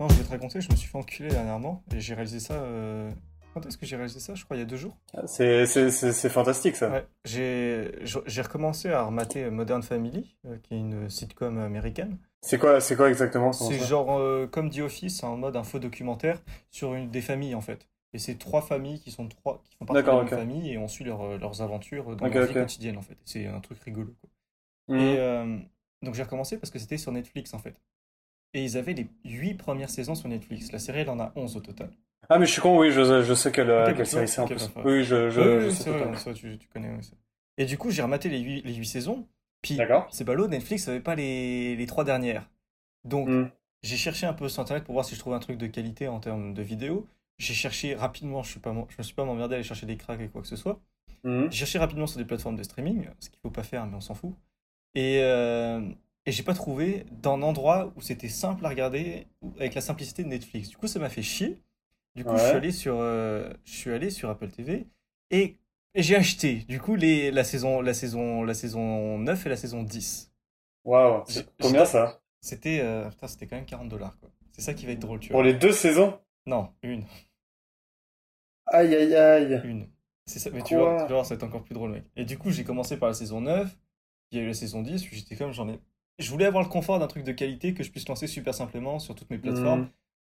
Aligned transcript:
Non, 0.00 0.08
je 0.08 0.14
vais 0.14 0.24
te 0.24 0.30
raconter, 0.30 0.60
je 0.60 0.70
me 0.70 0.76
suis 0.76 0.88
fait 0.88 0.98
enculer 0.98 1.28
dernièrement 1.30 1.82
et 1.94 2.00
j'ai 2.00 2.14
réalisé 2.14 2.38
ça. 2.40 2.54
euh, 2.54 3.10
Quand 3.52 3.66
est-ce 3.66 3.76
que 3.76 3.84
j'ai 3.86 3.96
réalisé 3.96 4.20
ça? 4.20 4.34
Je 4.34 4.44
crois 4.44 4.56
il 4.56 4.60
y 4.60 4.62
a 4.62 4.66
deux 4.66 4.76
jours. 4.76 4.96
C'est, 5.26 5.66
c'est, 5.66 6.28
fantastique 6.28 6.76
ça. 6.76 6.90
Ouais. 6.90 7.06
J'ai 7.24 8.42
recommencé 8.42 8.90
à 8.90 9.02
remater 9.02 9.50
Modern 9.50 9.82
Family, 9.82 10.36
euh, 10.46 10.56
qui 10.62 10.74
est 10.74 10.78
une 10.78 11.10
sitcom 11.10 11.58
américaine. 11.58 12.18
C'est 12.40 12.58
quoi, 12.58 12.78
quoi 12.96 13.08
exactement 13.08 13.52
C'est 13.52 13.78
genre 13.80 14.16
euh, 14.18 14.46
comme 14.46 14.70
The 14.70 14.78
Office, 14.80 15.24
en 15.24 15.36
mode 15.36 15.56
info 15.56 15.80
documentaire 15.80 16.40
sur 16.70 16.94
une 16.94 17.10
des 17.10 17.20
familles 17.20 17.56
en 17.56 17.60
fait. 17.60 17.88
Et 18.14 18.18
c'est 18.18 18.36
trois 18.38 18.62
familles 18.62 19.00
qui 19.00 19.10
sont 19.10 19.26
trois 19.28 19.60
qui 19.68 19.76
font 19.76 19.84
partie 19.84 20.02
de 20.02 20.08
la 20.08 20.26
famille 20.26 20.72
et 20.72 20.78
on 20.78 20.86
suit 20.88 21.04
leur, 21.04 21.36
leurs 21.38 21.60
aventures 21.60 22.14
dans 22.16 22.26
Ok, 22.26 22.34
leur 22.34 22.46
vie 22.46 22.54
quotidienne 22.54 22.96
en 22.96 23.02
fait. 23.02 23.18
C'est 23.24 23.46
un 23.46 23.60
truc 23.60 23.80
rigolo. 23.80 24.14
quoi. 24.20 24.96
Mhm. 24.96 25.02
Et 25.02 26.06
donc 26.06 26.14
j'ai 26.14 26.22
recommencé 26.22 26.56
parce 26.58 26.70
que 26.70 26.78
c'était 26.78 26.96
sur 26.96 27.10
Netflix 27.10 27.52
en 27.52 27.58
fait. 27.58 27.74
Et 28.54 28.64
ils 28.64 28.76
avaient 28.76 28.94
les 28.94 29.08
huit 29.24 29.54
premières 29.54 29.90
saisons 29.90 30.14
sur 30.14 30.28
Netflix. 30.28 30.72
La 30.72 30.78
série 30.78 31.00
elle 31.00 31.10
en 31.10 31.20
a 31.20 31.32
11 31.36 31.56
au 31.56 31.60
total. 31.60 31.90
Ah 32.30 32.38
mais 32.38 32.46
je 32.46 32.52
suis 32.52 32.60
con, 32.60 32.78
oui, 32.78 32.90
je, 32.90 33.22
je 33.22 33.34
sais 33.34 33.52
quelle, 33.52 33.68
Ok, 33.76 33.94
quelle 33.94 33.96
bah, 33.96 34.04
série 34.06 34.26
tu 34.26 34.32
c'est 34.34 34.40
en 34.40 34.46
plus. 34.48 34.70
bah, 34.74 34.82
Oui, 34.84 35.04
je, 35.04 35.30
je, 35.30 35.40
Oui, 35.40 35.46
je 35.60 35.68
oui, 35.68 35.74
sais 35.74 35.90
vrai, 35.90 36.16
ça, 36.16 36.34
tu, 36.34 36.58
tu 36.58 36.68
connais. 36.68 37.00
ça. 37.02 37.14
Et 37.56 37.64
du 37.66 37.78
coup 37.78 37.90
j'ai 37.90 38.02
rematé 38.02 38.28
les 38.28 38.40
huit, 38.40 38.62
les 38.62 38.74
huit 38.74 38.86
saisons. 38.86 39.26
Puis 39.62 39.78
c'est 40.10 40.24
ballot, 40.24 40.46
Netflix 40.48 40.86
n'avait 40.86 41.00
pas 41.00 41.14
les, 41.14 41.76
les 41.76 41.86
trois 41.86 42.04
dernières. 42.04 42.48
Donc 43.04 43.28
Mhm. 43.28 43.50
j'ai 43.82 43.96
cherché 43.96 44.26
un 44.26 44.34
peu 44.34 44.48
sur 44.48 44.62
internet 44.62 44.84
pour 44.84 44.94
voir 44.94 45.04
si 45.04 45.14
je 45.14 45.20
trouvais 45.20 45.36
un 45.36 45.40
truc 45.40 45.58
de 45.58 45.66
qualité 45.66 46.08
en 46.08 46.20
termes 46.20 46.54
de 46.54 46.62
vidéo. 46.62 47.06
J'ai 47.38 47.54
cherché 47.54 47.94
rapidement, 47.94 48.42
je 48.42 48.50
suis 48.50 48.60
pas, 48.60 48.74
je 48.88 48.96
me 48.98 49.02
suis 49.02 49.14
pas 49.14 49.24
m'emmerdé 49.24 49.54
à 49.54 49.56
aller 49.58 49.64
chercher 49.64 49.86
des 49.86 49.96
cracks 49.96 50.20
et 50.20 50.28
quoi 50.28 50.42
que 50.42 50.48
ce 50.48 50.56
soit. 50.56 50.80
Mhm. 51.24 51.50
J'ai 51.50 51.58
cherché 51.60 51.78
rapidement 51.78 52.06
sur 52.06 52.18
des 52.18 52.24
plateformes 52.26 52.56
de 52.56 52.62
streaming, 52.64 53.08
ce 53.20 53.30
qu'il 53.30 53.38
faut 53.40 53.50
pas 53.50 53.62
faire, 53.64 53.86
mais 53.86 53.96
on 53.96 54.00
s'en 54.00 54.14
fout. 54.14 54.34
Et, 54.94 55.20
euh, 55.22 55.80
et 56.28 56.30
j'ai 56.30 56.42
pas 56.42 56.52
trouvé 56.52 57.06
d'un 57.10 57.40
endroit 57.40 57.90
où 57.96 58.02
c'était 58.02 58.28
simple 58.28 58.66
à 58.66 58.68
regarder 58.68 59.26
avec 59.56 59.74
la 59.74 59.80
simplicité 59.80 60.22
de 60.22 60.28
Netflix. 60.28 60.68
Du 60.68 60.76
coup, 60.76 60.86
ça 60.86 60.98
m'a 60.98 61.08
fait 61.08 61.22
chier. 61.22 61.62
Du 62.14 62.22
coup, 62.22 62.36
je 62.36 62.42
suis 62.42 62.56
allé 62.56 62.70
sur, 62.70 62.96
euh, 62.98 63.50
je 63.64 63.72
suis 63.72 63.90
allé 63.90 64.10
sur 64.10 64.28
Apple 64.28 64.50
TV 64.50 64.86
et, 65.30 65.56
et 65.94 66.02
j'ai 66.02 66.16
acheté 66.16 66.66
du 66.68 66.80
coup 66.80 66.96
les, 66.96 67.30
la, 67.30 67.44
saison, 67.44 67.80
la, 67.80 67.94
saison, 67.94 68.42
la 68.42 68.52
saison 68.52 69.18
9 69.18 69.46
et 69.46 69.48
la 69.48 69.56
saison 69.56 69.82
10. 69.82 70.30
Waouh, 70.84 71.24
combien 71.62 71.86
ça? 71.86 72.20
C'était 72.42 72.80
euh, 72.80 73.08
c'était 73.26 73.46
quand 73.46 73.56
même 73.56 73.64
40 73.64 73.88
dollars. 73.88 74.14
C'est 74.52 74.60
ça 74.60 74.74
qui 74.74 74.84
va 74.84 74.92
être 74.92 74.98
drôle, 74.98 75.20
tu 75.20 75.30
Pour 75.30 75.40
vois. 75.40 75.46
les 75.46 75.54
deux 75.54 75.72
saisons? 75.72 76.20
Non, 76.44 76.68
une. 76.82 77.04
Aïe 78.66 78.94
aïe 78.94 79.14
aïe. 79.14 79.60
Une. 79.64 79.88
C'est 80.26 80.40
ça, 80.40 80.50
mais 80.50 80.62
tu 80.62 80.76
vois, 80.76 81.06
tu 81.06 81.12
voir, 81.14 81.24
ça 81.24 81.30
va 81.30 81.36
être 81.36 81.44
encore 81.44 81.64
plus 81.64 81.74
drôle, 81.74 81.92
mec. 81.92 82.04
Et 82.16 82.26
du 82.26 82.36
coup, 82.36 82.50
j'ai 82.50 82.64
commencé 82.64 82.98
par 82.98 83.08
la 83.08 83.14
saison 83.14 83.40
9, 83.40 83.74
il 84.30 84.38
y 84.38 84.40
a 84.42 84.44
eu 84.44 84.48
la 84.48 84.54
saison 84.54 84.82
10, 84.82 85.04
puis 85.04 85.16
j'étais 85.16 85.34
comme, 85.34 85.52
j'en 85.52 85.70
ai. 85.70 85.80
Je 86.18 86.30
voulais 86.30 86.46
avoir 86.46 86.62
le 86.62 86.68
confort 86.68 86.98
d'un 86.98 87.06
truc 87.06 87.24
de 87.24 87.32
qualité 87.32 87.74
que 87.74 87.82
je 87.82 87.90
puisse 87.90 88.08
lancer 88.08 88.26
super 88.26 88.54
simplement 88.54 88.98
sur 88.98 89.14
toutes 89.14 89.30
mes 89.30 89.38
plateformes. 89.38 89.82
Mhm. 89.82 89.88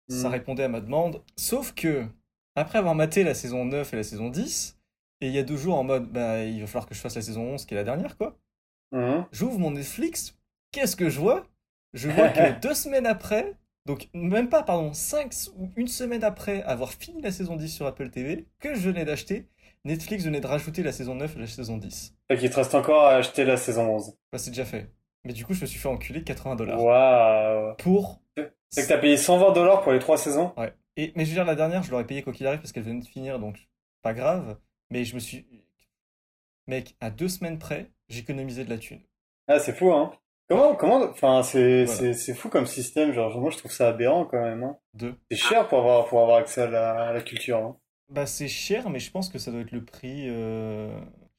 Ça 0.09 0.29
Mhm. 0.29 0.33
répondait 0.35 0.65
à 0.65 0.69
ma 0.69 0.81
demande. 0.81 1.23
Sauf 1.37 1.73
que, 1.75 2.07
après 2.55 2.79
avoir 2.79 2.95
maté 2.95 3.25
la 3.25 3.35
saison 3.35 3.65
9 3.65 3.93
et 3.93 3.97
la 3.97 4.03
saison 4.03 4.29
10, 4.31 4.79
et 5.21 5.29
il 5.29 5.33
y 5.33 5.39
a 5.39 5.43
deux 5.43 5.57
jours 5.57 5.77
en 5.77 5.85
mode, 5.85 6.11
bah, 6.13 6.45
il 6.45 6.61
va 6.61 6.67
falloir 6.67 6.87
que 6.87 6.95
je 6.95 7.01
fasse 7.01 7.17
la 7.17 7.23
saison 7.23 7.43
11, 7.55 7.65
qui 7.67 7.75
est 7.75 7.77
la 7.77 7.85
dernière, 7.85 8.17
quoi. 8.17 8.37
Mhm. 8.93 9.27
J'ouvre 9.33 9.59
mon 9.59 9.73
Netflix, 9.73 10.37
qu'est-ce 10.73 10.97
que 10.97 11.09
je 11.09 11.19
vois? 11.21 11.47
Je 11.93 12.09
vois 12.09 12.29
que 12.29 12.39
deux 12.61 12.75
semaines 12.75 13.07
après, 13.07 13.55
donc 13.87 14.09
même 14.15 14.49
pas, 14.49 14.63
pardon, 14.63 14.93
cinq 14.93 15.33
ou 15.57 15.71
une 15.77 15.89
semaine 15.89 16.25
après 16.25 16.63
avoir 16.63 16.93
fini 16.93 17.21
la 17.23 17.33
saison 17.33 17.57
10 17.57 17.69
sur 17.69 17.87
Apple 17.87 18.11
TV, 18.11 18.47
que 18.61 18.75
je 18.75 18.81
venais 18.91 19.05
d'acheter, 19.05 19.49
Netflix 19.85 20.25
venait 20.25 20.41
de 20.41 20.47
rajouter 20.47 20.83
la 20.83 20.93
saison 20.93 21.15
9 21.15 21.37
et 21.37 21.41
la 21.41 21.47
saison 21.47 21.79
10. 21.79 22.15
Fait 22.29 22.37
qu'il 22.37 22.51
te 22.51 22.57
reste 22.57 22.75
encore 22.75 23.03
à 23.07 23.15
acheter 23.17 23.45
la 23.45 23.57
saison 23.57 23.89
11. 23.95 24.15
Bah, 24.33 24.39
c'est 24.39 24.51
déjà 24.51 24.65
fait. 24.65 24.93
Mais 25.27 25.33
du 25.33 25.45
coup, 25.45 25.53
je 25.55 25.61
me 25.61 25.67
suis 25.67 25.79
fait 25.79 25.89
enculer 25.89 26.23
80 26.23 26.57
dollars. 26.57 26.81
Waouh. 26.83 27.75
Pour. 27.77 28.21
C'est 28.71 28.83
que 28.85 28.89
t'as 28.89 28.99
payé 28.99 29.17
120 29.17 29.53
dollars 29.53 29.83
pour 29.83 29.93
les 29.93 29.99
trois 29.99 30.17
saisons? 30.17 30.53
Ouais. 30.57 30.73
Et, 30.97 31.13
mais 31.15 31.25
je 31.25 31.31
veux 31.31 31.35
dire, 31.37 31.45
la 31.45 31.55
dernière, 31.55 31.83
je 31.83 31.91
l'aurais 31.91 32.07
payé 32.07 32.23
quoi 32.23 32.33
qu'il 32.33 32.47
arrive 32.47 32.61
parce 32.61 32.73
qu'elle 32.73 32.83
venait 32.85 33.01
de 33.01 33.07
finir, 33.07 33.39
donc 33.39 33.69
pas 34.03 34.15
grave. 34.15 34.57
Mais 34.91 35.05
je 35.05 35.15
me 35.15 35.21
suis. 35.21 35.47
Mec, 36.67 36.97
à 37.01 37.11
deux 37.11 37.29
semaines 37.29 37.59
près, 37.59 37.91
j'économisais 38.09 38.65
de 38.65 38.71
la 38.71 38.79
thune. 38.79 39.01
Ah, 39.49 39.59
c'est 39.59 39.73
fou, 39.73 39.93
hein. 39.93 40.13
Comment, 40.49 40.75
comment, 40.77 41.03
enfin, 41.05 41.43
c'est, 41.43 41.85
Voilà. 41.85 41.99
c'est, 42.01 42.13
c'est 42.15 42.35
fou 42.35 42.49
comme 42.49 42.67
système, 42.67 43.13
genre, 43.13 43.37
moi 43.41 43.51
je 43.51 43.59
trouve 43.59 43.73
ça 43.73 43.89
aberrant 43.89 44.25
quand 44.25 44.41
même, 44.41 44.63
hein. 44.63 44.79
Deux. 44.95 45.15
C'est 45.31 45.37
cher 45.37 45.67
pour 45.69 45.79
avoir, 45.79 46.07
pour 46.07 46.21
avoir 46.23 46.39
accès 46.39 46.63
à 46.63 46.67
la, 46.69 47.09
à 47.09 47.13
la 47.13 47.21
culture, 47.21 47.59
hein. 47.59 47.77
Bah, 48.09 48.27
c'est 48.27 48.47
cher, 48.49 48.89
mais 48.89 49.01
je 49.01 49.11
pense 49.11 49.29
que 49.29 49.39
ça 49.39 49.51
doit 49.51 49.61
être 49.63 49.73
le 49.73 49.85
prix. 49.85 50.27
euh, 50.29 50.97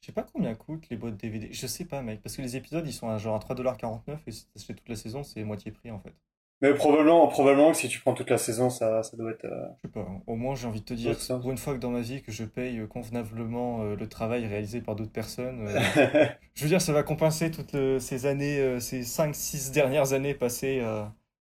sais 0.08 0.12
pas 0.12 0.26
combien 0.32 0.54
coûtent 0.54 0.88
les 0.90 0.96
boîtes 0.96 1.16
DVD. 1.16 1.48
Je 1.52 1.66
sais 1.66 1.84
pas, 1.84 2.02
mec. 2.02 2.22
Parce 2.22 2.36
que 2.36 2.42
les 2.42 2.56
épisodes, 2.56 2.86
ils 2.86 2.92
sont 2.92 3.08
à 3.08 3.16
genre 3.18 3.36
à 3.36 3.38
3,49$ 3.38 4.18
et 4.26 4.32
si 4.32 4.46
t'achètes 4.48 4.76
toute 4.76 4.88
la 4.88 4.96
saison, 4.96 5.22
c'est 5.22 5.42
moitié 5.44 5.70
prix 5.72 5.90
en 5.90 6.00
fait. 6.00 6.12
Mais 6.60 6.74
probablement, 6.74 7.28
probablement 7.28 7.70
que 7.70 7.76
si 7.76 7.88
tu 7.88 8.00
prends 8.00 8.14
toute 8.14 8.30
la 8.30 8.36
saison, 8.38 8.68
ça, 8.68 9.04
ça 9.04 9.16
doit 9.16 9.30
être, 9.30 9.44
euh, 9.44 9.68
Je 9.76 9.82
sais 9.82 9.92
pas. 9.92 10.04
Au 10.26 10.34
moins, 10.34 10.56
j'ai 10.56 10.66
envie 10.66 10.80
de 10.80 10.84
te 10.84 10.92
dire, 10.94 11.10
Ouais, 11.10 11.14
ça. 11.14 11.38
pour 11.38 11.52
une 11.52 11.56
fois 11.56 11.72
que 11.74 11.78
dans 11.78 11.90
ma 11.90 12.00
vie, 12.00 12.20
que 12.20 12.32
je 12.32 12.42
paye 12.44 12.84
convenablement 12.88 13.82
euh, 13.82 13.94
le 13.94 14.08
travail 14.08 14.44
réalisé 14.44 14.80
par 14.80 14.96
d'autres 14.96 15.12
personnes. 15.12 15.68
euh, 15.68 15.78
Je 16.54 16.62
veux 16.64 16.68
dire, 16.68 16.80
ça 16.80 16.92
va 16.92 17.04
compenser 17.04 17.52
toutes 17.52 17.72
le- 17.74 18.00
ces 18.00 18.26
années, 18.26 18.80
ces 18.80 19.04
5-6 19.04 19.70
dernières 19.70 20.12
années 20.14 20.34
passées 20.34 20.80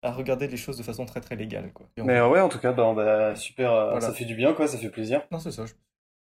à 0.02 0.10
regarder 0.12 0.48
les 0.48 0.56
choses 0.56 0.76
de 0.76 0.82
façon 0.82 1.06
très 1.06 1.20
très 1.20 1.36
légale, 1.36 1.72
quoi. 1.72 1.88
On- 1.98 2.04
Mais 2.04 2.20
ouais, 2.20 2.40
en 2.40 2.48
tout 2.48 2.58
cas, 2.58 2.72
bah, 2.72 2.92
bah, 2.94 3.36
super, 3.36 3.70
Voilà. 3.70 4.00
ça 4.00 4.12
fait 4.12 4.24
du 4.24 4.34
bien, 4.34 4.54
quoi, 4.54 4.66
ça 4.66 4.76
fait 4.76 4.90
plaisir. 4.90 5.22
Non, 5.30 5.38
c'est 5.38 5.52
ça. 5.52 5.66
je- 5.66 5.74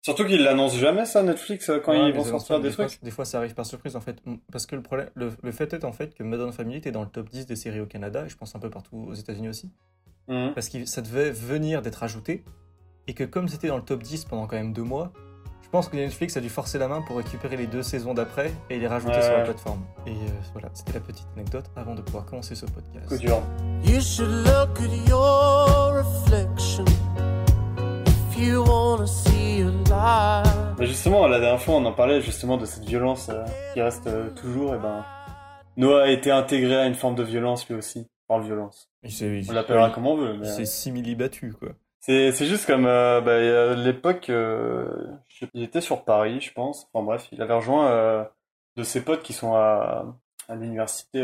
Surtout 0.03 0.25
qu'ils 0.25 0.43
l'annoncent 0.43 0.77
jamais, 0.79 1.05
ça, 1.05 1.23
Netflix, 1.23 1.69
euh, 1.69 1.79
quand 1.79 1.93
Ouais, 1.93 2.09
ils 2.09 2.15
vont 2.15 2.25
sortir 2.25 2.59
des 2.61 2.71
fois, 2.71 2.87
trucs. 2.87 3.03
des 3.03 3.11
fois, 3.11 3.25
ça 3.27 3.37
arrive 3.39 3.55
par 3.55 3.67
surprise, 3.67 3.97
en 3.97 4.01
fait. 4.01 4.17
Parce 4.51 4.65
que 4.67 4.75
le 4.77 4.83
problème, 4.83 5.11
le, 5.15 5.31
le 5.43 5.53
fait 5.53 5.75
est 5.75 5.85
en 5.85 5.93
fait 5.93 6.15
que 6.15 6.23
Modern 6.23 6.53
Family 6.53 6.79
était 6.79 6.91
dans 6.91 7.03
le 7.03 7.09
top 7.09 7.29
10 7.29 7.45
des 7.47 7.57
séries 7.57 7.81
au 7.81 7.87
Canada, 7.87 8.25
et 8.25 8.29
je 8.31 8.37
pense 8.37 8.55
un 8.55 8.59
peu 8.61 8.71
partout 8.71 8.97
aux 9.11 9.15
États-Unis 9.15 9.49
aussi. 9.51 9.71
Mhm. 10.29 10.53
Parce 10.55 10.69
que 10.71 10.87
ça 10.87 11.03
devait 11.03 11.31
venir 11.31 11.83
d'être 11.83 12.03
ajouté, 12.03 12.45
et 13.09 13.13
que 13.15 13.25
comme 13.25 13.49
c'était 13.49 13.69
dans 13.69 13.77
le 13.77 13.83
top 13.83 14.03
10 14.03 14.25
pendant 14.25 14.47
quand 14.47 14.57
même 14.57 14.73
deux 14.73 14.83
mois, 14.85 15.13
je 15.63 15.69
pense 15.69 15.89
que 15.89 15.97
Netflix 15.97 16.37
a 16.37 16.41
dû 16.41 16.49
forcer 16.49 16.79
la 16.79 16.89
main 16.89 17.03
pour 17.03 17.19
récupérer 17.19 17.57
les 17.57 17.67
deux 17.67 17.83
saisons 17.83 18.15
d'après 18.15 18.53
et 18.71 18.79
les 18.79 18.89
rajouter 18.89 19.17
Ouais, 19.17 19.23
sur 19.23 19.33
la 19.37 19.45
plateforme. 19.45 19.83
Et 20.07 20.11
euh, 20.13 20.15
voilà, 20.53 20.69
c'était 20.75 20.95
la 20.95 21.01
petite 21.01 21.27
anecdote 21.37 21.67
avant 21.77 21.95
de 21.95 22.01
pouvoir 22.03 22.25
commencer 22.25 22.55
ce 22.57 22.65
podcast. 22.67 23.07
Coup 23.07 23.19
dur. 23.19 23.41
You 23.85 24.01
should 24.01 24.31
look 24.47 24.81
at 24.81 25.09
your 25.09 25.93
reflection 25.95 26.85
if 28.07 28.39
you 28.39 28.65
wanna 28.65 29.07
see 29.07 29.59
your 29.61 29.71
justement, 30.81 31.27
la 31.27 31.41
dernière 31.41 31.61
fois, 31.61 31.75
on 31.75 31.85
en 31.85 31.93
parlait 31.93 32.21
justement 32.21 32.57
de 32.57 32.65
cette 32.65 32.85
violence 32.85 33.29
euh, 33.29 33.45
qui 33.75 33.81
reste 33.83 34.07
euh, 34.07 34.31
toujours, 34.31 34.75
et 34.75 34.79
ben, 34.79 35.05
Noah 35.77 36.05
a 36.05 36.09
été 36.09 36.31
intégré 36.31 36.77
à 36.77 36.87
une 36.87 36.95
forme 36.95 37.15
de 37.15 37.23
violence 37.23 37.69
lui 37.69 37.77
aussi, 37.77 38.07
par 38.27 38.41
violence. 38.41 38.91
On 39.05 39.53
l'appellera 39.53 39.91
comme 39.91 40.07
on 40.07 40.17
veut, 40.17 40.35
mais 40.35 40.47
Il 40.47 40.63
euh, 40.63 40.65
simili 40.65 41.15
battu, 41.15 41.53
quoi. 41.53 41.71
c'est 42.01 42.33
c'est 42.33 42.47
juste 42.47 42.67
comme 42.67 42.87
euh, 42.87 43.21
bah, 43.21 43.73
à 43.73 43.75
l'époque, 43.77 44.29
il 44.29 45.63
était 45.63 45.81
sur 45.81 46.05
Paris, 46.05 46.41
je 46.41 46.53
pense. 46.53 46.89
Enfin 46.93 47.05
bref, 47.05 47.29
il 47.33 47.41
avait 47.43 47.55
rejoint 47.55 48.29
de 48.77 48.83
ses 48.83 49.03
potes 49.03 49.23
qui 49.23 49.33
sont 49.33 49.55
à, 49.55 50.05
à 50.49 50.55
l'université. 50.55 51.23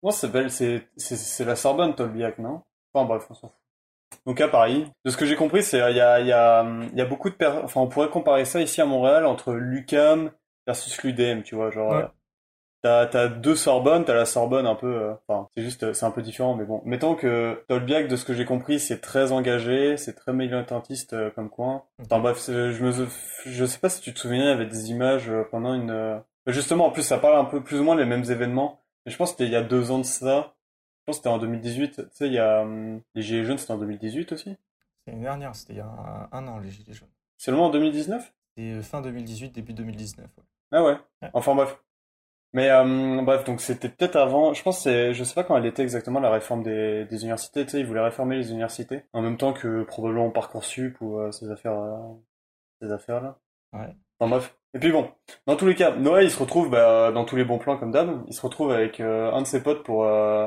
Comment 0.00 0.12
ça 0.12 0.26
s'appelle? 0.26 0.50
C'est 0.50 0.88
c'est 0.96 1.16
c'est 1.16 1.44
la 1.44 1.56
Sorbonne, 1.56 1.94
Tolbiac, 1.94 2.38
non? 2.38 2.62
Enfin 2.92 3.06
bref, 3.06 3.26
on 3.30 3.34
s'en 3.34 3.48
fout. 3.48 3.56
Donc 4.26 4.40
à 4.40 4.48
Paris, 4.48 4.86
de 5.04 5.10
ce 5.10 5.16
que 5.16 5.26
j'ai 5.26 5.36
compris, 5.36 5.62
c'est 5.62 5.78
il 5.90 5.96
y 5.96 6.00
a 6.00 6.20
il 6.20 6.26
y 6.26 6.32
a 6.32 6.64
y 6.94 7.00
a 7.00 7.04
beaucoup 7.04 7.30
de 7.30 7.34
per... 7.34 7.48
enfin 7.64 7.80
on 7.80 7.88
pourrait 7.88 8.08
comparer 8.10 8.44
ça 8.44 8.60
ici 8.60 8.80
à 8.80 8.86
Montréal 8.86 9.26
entre 9.26 9.52
l'UQAM 9.54 10.30
versus 10.66 11.02
l'UDM, 11.02 11.42
tu 11.42 11.54
vois, 11.56 11.70
genre 11.70 11.90
Ouais. 11.90 12.04
euh, 12.04 12.06
t'as 12.82 13.06
t'as 13.06 13.28
deux 13.28 13.54
Sorbonnes, 13.56 14.04
t'as 14.04 14.14
la 14.14 14.24
Sorbonne 14.24 14.66
un 14.66 14.74
peu, 14.74 14.86
euh, 14.94 15.14
enfin 15.28 15.48
c'est 15.56 15.62
juste 15.62 15.92
c'est 15.92 16.06
un 16.06 16.10
peu 16.12 16.22
différent, 16.22 16.54
mais 16.54 16.64
bon, 16.64 16.82
mettons 16.84 17.14
que 17.14 17.64
Tolbiac, 17.68 18.08
de 18.08 18.16
ce 18.16 18.24
que 18.24 18.34
j'ai 18.34 18.44
compris, 18.44 18.80
c'est 18.80 19.00
très 19.00 19.32
engagé, 19.32 19.96
c'est 19.96 20.14
très 20.14 20.32
militantiste 20.32 21.12
euh, 21.14 21.30
comme 21.30 21.50
coin. 21.50 21.84
Enfin 22.02 22.18
bref, 22.20 22.38
je 22.46 22.82
me 22.84 22.92
je 23.46 23.64
sais 23.64 23.78
pas 23.78 23.88
si 23.88 24.00
tu 24.00 24.12
te 24.14 24.18
souviens, 24.20 24.44
il 24.44 24.48
y 24.48 24.50
avait 24.52 24.66
des 24.66 24.90
images 24.90 25.30
euh, 25.30 25.44
pendant 25.50 25.74
une 25.74 26.22
justement 26.46 26.86
en 26.86 26.90
plus 26.90 27.02
ça 27.02 27.18
parle 27.18 27.36
un 27.38 27.44
peu 27.44 27.62
plus 27.62 27.80
ou 27.80 27.84
moins 27.84 27.96
les 27.96 28.06
mêmes 28.06 28.24
événements. 28.30 28.80
Mais 29.04 29.12
je 29.12 29.16
pense 29.16 29.30
que 29.32 29.38
c'était 29.38 29.46
il 29.50 29.52
y 29.52 29.56
a 29.56 29.62
deux 29.62 29.90
ans 29.90 29.98
de 29.98 30.04
ça. 30.04 30.54
Je 31.02 31.06
pense 31.06 31.16
que 31.16 31.18
c'était 31.18 31.28
en 31.28 31.38
2018. 31.38 31.96
Tu 31.96 32.02
sais, 32.12 32.26
il 32.28 32.32
y 32.32 32.38
a 32.38 32.62
hum, 32.62 33.00
les 33.14 33.22
Gilets 33.22 33.44
jaunes, 33.44 33.58
c'était 33.58 33.72
en 33.72 33.78
2018 33.78 34.32
aussi. 34.32 34.56
C'est 35.04 35.10
l'année 35.10 35.24
dernière, 35.24 35.54
c'était 35.56 35.72
il 35.74 35.76
y 35.78 35.80
a 35.80 35.86
un, 35.86 36.28
un 36.30 36.48
an, 36.48 36.58
les 36.60 36.70
Gilets 36.70 36.92
jaunes. 36.92 37.08
Seulement 37.38 37.66
en 37.66 37.70
2019 37.70 38.32
C'était 38.56 38.70
euh, 38.70 38.82
fin 38.82 39.00
2018, 39.02 39.50
début 39.52 39.72
2019. 39.72 40.26
ouais. 40.26 40.44
Ah 40.70 40.84
ouais? 40.84 40.96
Ouais. 41.22 41.30
Enfin 41.34 41.54
bref. 41.54 41.76
Mais 42.54 42.70
euh, 42.70 43.22
bref, 43.22 43.44
donc 43.44 43.60
c'était 43.60 43.88
peut-être 43.88 44.16
avant. 44.16 44.52
Je 44.54 44.62
pense 44.62 44.76
que 44.78 44.82
c'est, 44.84 45.14
je 45.14 45.24
sais 45.24 45.34
pas 45.34 45.42
quand 45.42 45.56
elle 45.56 45.66
était 45.66 45.82
exactement 45.82 46.20
la 46.20 46.30
réforme 46.30 46.62
des, 46.62 47.06
des 47.06 47.22
universités. 47.22 47.64
Tu 47.64 47.70
sais, 47.72 47.80
ils 47.80 47.86
voulaient 47.86 48.00
réformer 48.04 48.36
les 48.36 48.50
universités 48.52 49.04
en 49.12 49.22
même 49.22 49.38
temps 49.38 49.52
que 49.54 49.82
probablement 49.84 50.30
parcoursup 50.30 51.00
ou 51.00 51.18
euh, 51.18 51.32
ces 51.32 51.50
affaires, 51.50 51.78
euh, 51.78 51.96
ces 52.80 52.92
affaires 52.92 53.22
là. 53.22 53.38
Ouais. 53.72 53.96
Enfin 54.20 54.30
bref. 54.30 54.56
Et 54.74 54.78
puis 54.78 54.92
bon, 54.92 55.10
dans 55.46 55.56
tous 55.56 55.66
les 55.66 55.74
cas, 55.74 55.96
Noël 55.96 56.24
il 56.24 56.30
se 56.30 56.38
retrouve 56.38 56.70
bah, 56.70 57.10
dans 57.12 57.24
tous 57.24 57.36
les 57.36 57.44
bons 57.44 57.58
plans 57.58 57.76
comme 57.78 57.90
d'hab. 57.90 58.22
Il 58.28 58.34
se 58.34 58.42
retrouve 58.42 58.70
avec 58.70 59.00
euh, 59.00 59.32
un 59.32 59.42
de 59.42 59.46
ses 59.46 59.62
potes 59.62 59.82
pour 59.82 60.04
euh, 60.04 60.46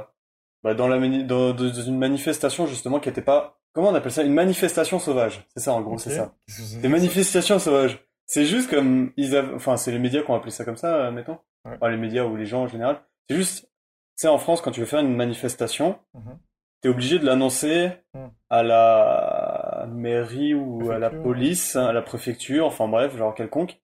bah, 0.65 0.73
dans 0.73 0.88
la 0.89 0.97
mani- 0.97 1.23
dans, 1.23 1.53
dans 1.53 1.71
une 1.71 1.97
manifestation 1.97 2.65
justement 2.65 3.00
qui 3.00 3.07
était 3.07 3.21
pas 3.21 3.57
comment 3.71 3.89
on 3.89 3.95
appelle 3.95 4.12
ça? 4.12 4.23
Une 4.23 4.33
manifestation 4.33 5.00
sauvage. 5.00 5.45
C'est 5.56 5.62
ça 5.62 5.71
en 5.73 5.81
gros, 5.81 5.97
c'est 5.97 6.09
ça. 6.09 6.33
Des 6.81 6.89
manifestations 6.89 7.59
sauvages. 7.59 8.00
C'est 8.25 8.45
juste 8.45 8.69
comme 8.71 9.12
ils 9.15 9.35
avaient, 9.35 9.53
enfin 9.53 9.77
c'est 9.77 9.91
les 9.91 10.00
médias 10.00 10.23
qui 10.23 10.31
ont 10.31 10.35
appelé 10.35 10.51
ça 10.51 10.65
comme 10.65 10.75
ça, 10.77 10.95
euh, 10.95 11.12
mettons. 11.12 11.38
Ouais. 11.65 11.73
Enfin, 11.75 11.89
les 11.89 11.97
médias 11.97 12.23
ou 12.25 12.35
les 12.35 12.45
gens 12.47 12.63
en 12.63 12.67
général. 12.67 13.00
C'est 13.29 13.35
juste, 13.35 13.62
tu 13.65 13.69
sais 14.17 14.27
en 14.27 14.38
France 14.39 14.62
quand 14.62 14.71
tu 14.71 14.79
veux 14.79 14.85
faire 14.88 15.00
une 15.01 15.15
manifestation, 15.15 16.00
Mhm. 16.15 16.38
t'es 16.81 16.89
obligé 16.89 17.19
de 17.19 17.25
l'annoncer 17.25 17.91
Hmm. 18.15 18.27
à 18.50 18.63
la 18.63 19.88
mairie 19.91 20.53
ou 20.56 20.89
à 20.91 20.97
la 21.00 21.09
police, 21.12 21.75
à 21.75 21.94
la 21.94 22.01
préfecture, 22.01 22.65
enfin 22.65 22.88
bref, 22.88 23.15
genre 23.15 23.35
quelconque. 23.35 23.79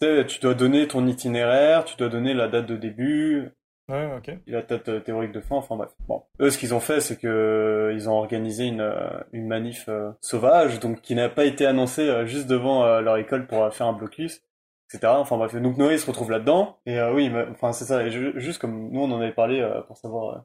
Tu 0.00 0.38
dois 0.40 0.54
donner 0.54 0.86
ton 0.88 1.06
itinéraire, 1.06 1.84
tu 1.84 1.96
dois 1.96 2.08
donner 2.08 2.34
la 2.34 2.48
date 2.48 2.66
de 2.66 2.76
début, 2.76 3.50
Ouais, 3.88 4.10
ok. 4.16 4.30
la 4.46 4.62
date 4.62 4.88
euh, 4.88 5.00
théorique 5.00 5.32
de 5.32 5.40
fin, 5.40 5.56
enfin 5.56 5.76
bref. 5.76 5.90
Bon, 6.08 6.22
eux, 6.40 6.48
ce 6.50 6.56
qu'ils 6.56 6.72
ont 6.74 6.80
fait, 6.80 7.00
c'est 7.00 7.16
que 7.18 7.26
euh, 7.28 7.92
ils 7.92 8.08
ont 8.08 8.14
organisé 8.14 8.64
une 8.64 8.80
euh, 8.80 9.20
une 9.32 9.46
manif 9.46 9.86
euh, 9.88 10.10
sauvage, 10.22 10.80
donc 10.80 11.02
qui 11.02 11.14
n'a 11.14 11.28
pas 11.28 11.44
été 11.44 11.66
annoncée 11.66 12.08
euh, 12.08 12.24
juste 12.24 12.46
devant 12.46 12.84
euh, 12.84 13.00
leur 13.02 13.18
école 13.18 13.46
pour 13.46 13.72
faire 13.74 13.86
un 13.86 13.92
blocus, 13.92 14.42
etc. 14.88 15.12
Enfin 15.18 15.36
bref, 15.36 15.54
donc 15.56 15.76
Noé 15.76 15.98
se 15.98 16.06
retrouve 16.06 16.30
là-dedans, 16.30 16.78
et 16.86 16.98
oui, 17.02 17.28
mais- 17.28 17.44
enfin 17.50 17.72
c'est 17.72 17.84
ça, 17.84 18.02
et 18.04 18.10
ju- 18.10 18.32
juste 18.40 18.58
comme 18.58 18.90
nous 18.90 19.00
on 19.02 19.10
en 19.12 19.20
avait 19.20 19.32
parlé 19.32 19.62
pour 19.86 19.98
savoir, 19.98 20.44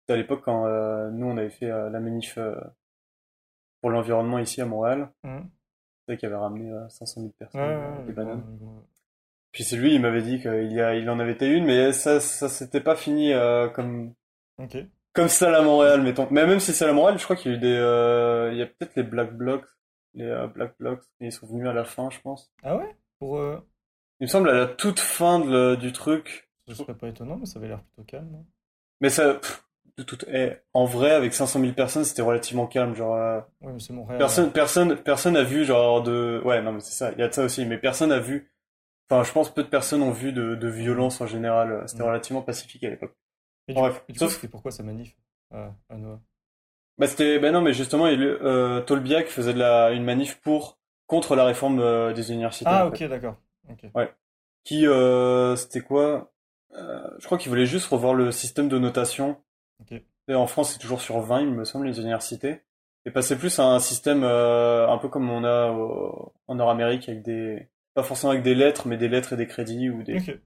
c'était 0.00 0.14
à 0.14 0.16
l'époque 0.16 0.40
quand 0.42 0.66
nous 1.10 1.26
on 1.26 1.36
avait 1.36 1.50
fait 1.50 1.68
la 1.68 2.00
manif 2.00 2.38
pour 3.82 3.90
l'environnement 3.90 4.38
ici 4.38 4.60
à 4.62 4.66
Montréal, 4.66 5.10
Mhm. 5.24 5.48
c'est 6.08 6.16
qui 6.16 6.24
avait 6.26 6.36
ramené 6.36 6.70
euh, 6.70 6.88
500 6.88 7.20
000 7.20 7.32
personnes, 7.38 7.60
Ouais, 7.60 7.98
ouais, 7.98 8.04
des 8.06 8.12
bananes. 8.12 8.44
Puis 9.52 9.64
c'est 9.64 9.76
lui, 9.76 9.94
il 9.94 10.00
m'avait 10.00 10.22
dit 10.22 10.40
qu'il 10.40 10.72
y 10.72 10.80
a, 10.80 10.94
il 10.94 11.08
en 11.10 11.18
avait 11.20 11.32
été 11.32 11.46
une, 11.46 11.64
mais 11.66 11.92
ça, 11.92 12.20
ça 12.20 12.48
s'était 12.48 12.80
pas 12.80 12.96
fini 12.96 13.32
euh, 13.32 13.68
comme 13.68 14.14
Ok. 14.58 14.76
comme 15.12 15.28
celle 15.28 15.54
à 15.54 15.62
Montréal, 15.62 16.00
mettons. 16.02 16.26
Mais 16.30 16.46
même 16.46 16.58
si 16.60 16.72
c'est 16.72 16.86
à 16.86 16.92
Montréal, 16.92 17.18
je 17.18 17.24
crois 17.24 17.36
qu'il 17.36 17.52
y 17.52 17.54
a 17.54 17.58
eu 17.58 17.60
des, 17.60 17.76
euh, 17.76 18.50
il 18.52 18.58
y 18.58 18.62
a 18.62 18.66
peut-être 18.66 18.96
les 18.96 19.02
Black 19.02 19.34
Blocs, 19.36 19.66
les 20.14 20.24
euh, 20.24 20.46
Black 20.46 20.74
Blocs, 20.78 21.02
et 21.20 21.26
ils 21.26 21.32
sont 21.32 21.46
venus 21.46 21.68
à 21.68 21.72
la 21.74 21.84
fin, 21.84 22.08
je 22.10 22.18
pense. 22.20 22.50
Ah 22.62 22.76
ouais? 22.76 22.96
Pour. 23.18 23.38
euh, 23.38 23.58
Il 24.20 24.24
me 24.24 24.28
semble 24.28 24.48
à 24.48 24.54
la 24.54 24.66
toute 24.66 25.00
fin 25.00 25.40
de 25.40 25.74
du 25.74 25.92
truc. 25.92 26.48
Ce 26.68 26.74
serait 26.74 26.94
pas 26.94 27.08
étonnant, 27.08 27.36
mais 27.36 27.46
ça 27.46 27.58
avait 27.58 27.68
l'air 27.68 27.82
plutôt 27.82 28.04
calme. 28.04 28.30
non 28.32 28.46
Mais 29.02 29.10
ça, 29.10 29.34
pff, 29.34 29.64
de 29.98 30.02
toute, 30.04 30.24
eh, 30.28 30.52
en 30.72 30.84
vrai, 30.86 31.10
avec 31.10 31.34
500 31.34 31.60
000 31.60 31.72
personnes, 31.72 32.04
c'était 32.04 32.22
relativement 32.22 32.66
calme, 32.66 32.94
genre. 32.94 33.16
euh, 33.16 33.40
mais 33.60 33.78
c'est 33.80 33.92
Montréal. 33.92 34.16
Personne, 34.18 34.50
personne, 34.52 34.96
personne 34.96 35.36
a 35.36 35.42
vu 35.42 35.64
genre 35.66 36.02
de. 36.02 36.40
Ouais, 36.44 36.62
non, 36.62 36.72
mais 36.72 36.80
c'est 36.80 36.92
ça. 36.94 37.12
Il 37.12 37.18
y 37.18 37.22
a 37.22 37.28
de 37.28 37.34
ça 37.34 37.42
aussi, 37.44 37.66
mais 37.66 37.76
personne 37.76 38.12
a 38.12 38.18
vu. 38.20 38.48
Enfin, 39.12 39.24
je 39.24 39.32
pense 39.32 39.52
peu 39.52 39.62
de 39.62 39.68
personnes 39.68 40.02
ont 40.02 40.10
vu 40.10 40.32
de, 40.32 40.54
de 40.54 40.68
violence 40.68 41.20
en 41.20 41.26
général. 41.26 41.84
C'était 41.86 42.02
Mm. 42.02 42.06
relativement 42.06 42.42
pacifique 42.42 42.82
à 42.84 42.88
l'époque. 42.90 43.14
Bref, 43.68 44.00
coup, 44.06 44.18
sauf- 44.18 44.34
c'était 44.36 44.48
pourquoi 44.48 44.70
sa 44.70 44.82
manif 44.82 45.14
à, 45.50 45.74
à 45.90 45.96
Noah? 45.96 46.20
Bah 46.98 47.06
c'était, 47.06 47.38
bah 47.38 47.50
non, 47.50 47.60
mais 47.60 47.72
justement, 47.74 48.06
il, 48.06 48.22
euh, 48.22 48.80
Tolbiac 48.80 49.26
faisait 49.28 49.52
de 49.54 49.58
la 49.58 49.90
une 49.92 50.04
manif 50.04 50.40
pour 50.40 50.78
contre 51.06 51.36
la 51.36 51.44
réforme 51.44 51.80
euh, 51.80 52.12
des 52.14 52.32
universités. 52.32 52.64
Ah, 52.68 52.88
fait. 52.90 53.04
ok, 53.04 53.10
d'accord. 53.10 53.36
Ok. 53.68 53.84
Qui, 54.64 54.86
euh, 54.86 55.56
c'était 55.56 55.80
quoi? 55.80 56.32
Euh, 56.74 57.06
je 57.18 57.26
crois 57.26 57.36
qu'il 57.36 57.48
voulait 57.50 57.66
juste 57.66 57.88
revoir 57.88 58.14
le 58.14 58.30
système 58.32 58.68
de 58.68 58.78
notation. 58.78 59.36
Ok. 59.80 60.00
Et 60.28 60.34
en 60.34 60.46
France, 60.46 60.72
c'est 60.72 60.78
toujours 60.78 61.00
sur 61.02 61.20
20, 61.20 61.40
il 61.42 61.50
me 61.50 61.64
semble, 61.64 61.86
les 61.86 61.98
universités. 62.00 62.62
Et 63.04 63.10
passer 63.10 63.36
plus 63.36 63.58
à 63.58 63.64
un 63.64 63.80
système 63.80 64.22
euh, 64.22 64.88
un 64.88 64.96
peu 64.98 65.08
comme 65.08 65.28
on 65.30 65.42
a 65.44 65.70
au- 65.72 66.32
en 66.46 66.54
Nord-Amérique 66.54 67.08
avec 67.08 67.22
des, 67.22 67.68
pas 67.94 68.02
forcément 68.02 68.32
avec 68.32 68.42
des 68.44 68.54
lettres, 68.54 68.86
mais 68.88 68.96
des 68.98 69.08
lettres 69.08 69.32
et 69.34 69.36
des 69.36 69.46
crédits 69.46 69.90
ou 69.90 70.02
des, 70.02 70.16
Ok. 70.16 70.40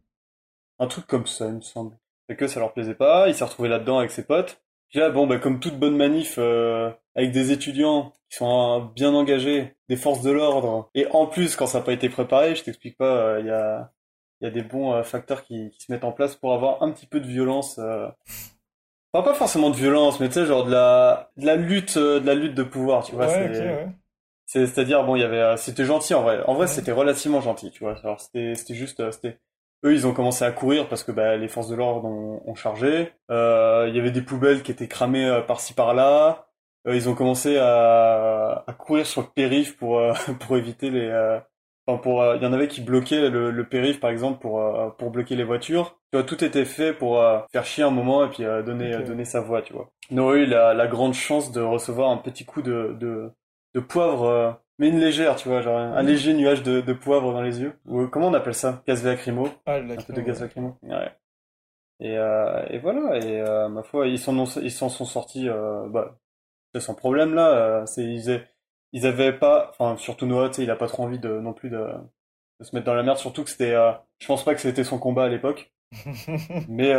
un 0.79 0.87
truc 0.87 1.07
comme 1.07 1.27
ça, 1.27 1.47
il 1.47 1.55
me 1.55 1.61
semble. 1.61 1.97
Et 2.29 2.37
que 2.37 2.47
ça 2.49 2.61
leur 2.61 2.73
plaisait 2.73 2.95
pas, 2.95 3.29
il 3.29 3.35
s'est 3.35 3.45
retrouvé 3.45 3.69
là-dedans 3.69 3.99
avec 3.99 4.11
ses 4.11 4.25
potes. 4.27 4.63
Puis 4.91 4.99
là, 4.99 5.11
bon, 5.11 5.27
bah, 5.27 5.39
comme 5.39 5.61
toute 5.61 5.79
bonne 5.79 5.97
manif, 5.97 6.37
euh, 6.39 6.91
avec 7.15 7.33
des 7.33 7.53
étudiants 7.53 8.13
qui 8.31 8.39
sont 8.39 8.81
euh, 8.81 8.93
bien 8.95 9.15
engagés, 9.15 9.77
des 9.89 9.97
forces 9.97 10.23
de 10.23 10.31
l'ordre, 10.31 10.91
et 10.95 11.07
en 11.13 11.27
plus, 11.27 11.57
quand 11.57 11.67
ça 11.67 11.79
n'a 11.79 11.85
pas 11.85 11.93
été 11.93 12.09
préparé, 12.09 12.55
je 12.55 12.65
t'explique 12.65 12.97
pas, 12.99 13.17
euh, 13.37 13.41
il 13.41 13.47
y 13.47 13.51
a, 13.51 13.93
il 14.41 14.45
y 14.45 14.49
a 14.49 14.51
des 14.51 14.63
bons 14.63 14.93
euh, 14.95 15.03
facteurs 15.03 15.45
qui, 15.45 15.71
qui 15.71 15.81
se 15.83 15.93
mettent 15.93 16.05
en 16.05 16.13
place 16.13 16.37
pour 16.37 16.53
avoir 16.53 16.83
un 16.83 16.91
petit 16.93 17.07
peu 17.07 17.21
de 17.21 17.27
violence. 17.27 17.79
euh. 17.79 18.09
Enfin, 19.13 19.25
pas 19.25 19.35
forcément 19.35 19.71
de 19.71 19.77
violence, 19.77 20.21
mais 20.21 20.29
tu 20.29 20.35
sais, 20.35 20.47
genre 20.47 20.65
de 20.65 20.71
la, 20.73 21.31
de 21.37 21.47
la 21.47 21.57
lutte, 21.57 21.97
de 21.99 22.25
la 22.25 22.35
lutte 22.35 22.55
de 22.55 22.63
pouvoir, 22.63 23.05
tu 23.05 23.15
vois. 23.17 23.27
ouais, 23.27 23.29
c'est- 23.29 23.49
ok, 23.51 23.59
ouais. 23.59 23.89
C'est, 24.47 24.67
c'est-à-dire, 24.67 25.05
bon, 25.05 25.17
il 25.17 25.21
y 25.21 25.25
avait, 25.25 25.41
euh, 25.41 25.57
c'était 25.57 25.85
gentil 25.85 26.15
en 26.15 26.23
vrai. 26.23 26.43
En 26.47 26.55
vrai, 26.55 26.67
c'était 26.67 26.93
relativement 26.93 27.41
gentil, 27.41 27.71
tu 27.71 27.85
vois. 27.85 27.97
Alors, 28.03 28.21
c'était, 28.21 28.55
c'était 28.55 28.75
juste, 28.75 29.01
euh, 29.01 29.11
c'était, 29.11 29.39
eux, 29.85 29.93
ils 29.95 30.07
ont 30.07 30.15
commencé 30.15 30.45
à 30.45 30.53
courir 30.53 30.89
parce 30.89 31.05
que 31.05 31.13
bah, 31.13 31.37
les 31.37 31.49
forces 31.49 31.69
de 31.69 31.75
l'ordre 31.77 32.05
ont, 32.07 32.43
ont 32.47 32.55
chargé. 32.55 33.13
Euh, 33.31 33.87
il 33.89 33.97
y 33.97 34.01
avait 34.01 34.11
des 34.13 34.23
poubelles 34.23 34.63
qui 34.63 34.71
étaient 34.73 34.89
cramées 34.89 35.43
par-ci 35.47 35.75
par-là. 35.75 36.47
Euh, 36.89 36.95
ils 36.97 37.09
ont 37.09 37.15
commencé 37.15 37.59
à, 37.59 38.65
à 38.67 38.73
courir 38.73 39.07
sur 39.07 39.23
le 39.23 39.29
périph 39.35 39.77
pour 39.77 39.99
euh, 39.99 40.13
pour 40.41 40.57
éviter 40.57 40.91
les. 40.91 41.07
euh, 41.09 41.39
Enfin, 41.89 41.99
pour, 42.03 42.21
euh, 42.21 42.37
il 42.37 42.43
y 42.43 42.47
en 42.47 42.53
avait 42.53 42.67
qui 42.67 42.81
bloquaient 42.81 43.31
le, 43.31 43.53
le 43.53 43.69
périph, 43.69 44.01
par 44.01 44.11
exemple, 44.11 44.41
pour 44.41 44.61
euh, 44.61 44.91
pour 44.99 45.11
bloquer 45.11 45.37
les 45.37 45.45
voitures. 45.45 45.97
Tu 46.13 46.19
vois, 46.19 46.25
tout 46.25 46.43
était 46.43 46.65
fait 46.65 46.93
pour 46.93 47.21
euh, 47.21 47.39
faire 47.53 47.65
chier 47.65 47.85
un 47.85 47.91
moment 47.91 48.25
et 48.25 48.29
puis 48.29 48.45
euh, 48.45 48.63
donner 48.63 48.97
donner 49.05 49.25
sa 49.25 49.41
voix, 49.41 49.63
tu 49.63 49.73
vois. 49.73 49.89
Noé 50.11 50.41
a 50.41 50.43
eu 50.43 50.47
la, 50.47 50.75
la 50.75 50.87
grande 50.89 51.15
chance 51.15 51.53
de 51.53 51.61
recevoir 51.61 52.11
un 52.11 52.17
petit 52.17 52.45
coup 52.45 52.61
de 52.61 52.97
de, 52.99 53.31
de 53.77 53.81
poivre. 53.81 54.25
euh, 54.27 54.53
mais 54.81 54.91
une 54.91 55.01
légère, 55.01 55.37
tu 55.37 55.49
vois, 55.49 55.63
genre 55.63 55.79
un, 55.79 56.03
Mhm. 56.03 56.07
léger 56.07 56.35
nuage 56.35 56.65
de, 56.65 56.83
de 56.83 56.95
poivre 56.95 57.33
dans 57.35 57.43
les 57.43 57.61
yeux. 57.63 57.75
Ou 57.87 58.03
euh, 58.03 58.09
comment 58.09 58.29
on 58.29 58.35
appelle 58.35 58.55
ça? 58.55 58.83
Gaz 58.89 59.05
lacrymo. 59.05 59.49
Ah, 59.67 59.79
le 59.81 59.87
Un 59.97 60.03
peu 60.03 60.13
de 60.15 60.23
lacrymo, 60.23 60.23
gaz 60.23 60.41
lacrymo. 60.43 60.79
Ouais. 60.83 61.13
Et, 62.01 62.19
euh, 62.19 62.67
et 62.71 62.79
voilà, 62.79 63.17
et 63.19 63.41
euh, 63.41 63.69
ma 63.69 63.83
foi, 63.83 64.07
ils 64.09 64.19
s'en 64.19 64.37
ils 64.61 64.71
s'en 64.73 64.89
sont 64.91 65.07
sortis 65.07 65.49
euh, 65.49 65.89
bah, 65.89 66.19
sans 66.81 66.95
problème 66.95 67.35
là. 67.35 67.87
c'est, 67.87 68.05
ils, 68.05 68.31
a- 68.33 68.41
ils 68.93 69.07
avaient 69.07 69.33
pas, 69.39 69.71
enfin 69.71 69.97
surtout 69.99 70.27
Noah, 70.27 70.51
il 70.59 70.71
a 70.71 70.77
pas 70.77 70.89
trop 70.89 71.05
envie 71.05 71.19
de 71.21 71.29
non 71.41 71.53
plus 71.55 71.71
de, 71.71 71.79
de 72.61 72.65
se 72.65 72.75
mettre 72.77 72.87
dans 72.87 72.95
la 72.95 73.03
merde, 73.05 73.19
surtout 73.19 73.45
que 73.45 73.51
c'était, 73.51 73.75
je 74.21 74.27
pense 74.29 74.45
pas 74.45 74.55
que 74.55 74.61
c'était 74.63 74.85
son 74.85 74.99
combat 74.99 75.25
à 75.27 75.29
l'époque, 75.31 75.73
mais 76.69 76.93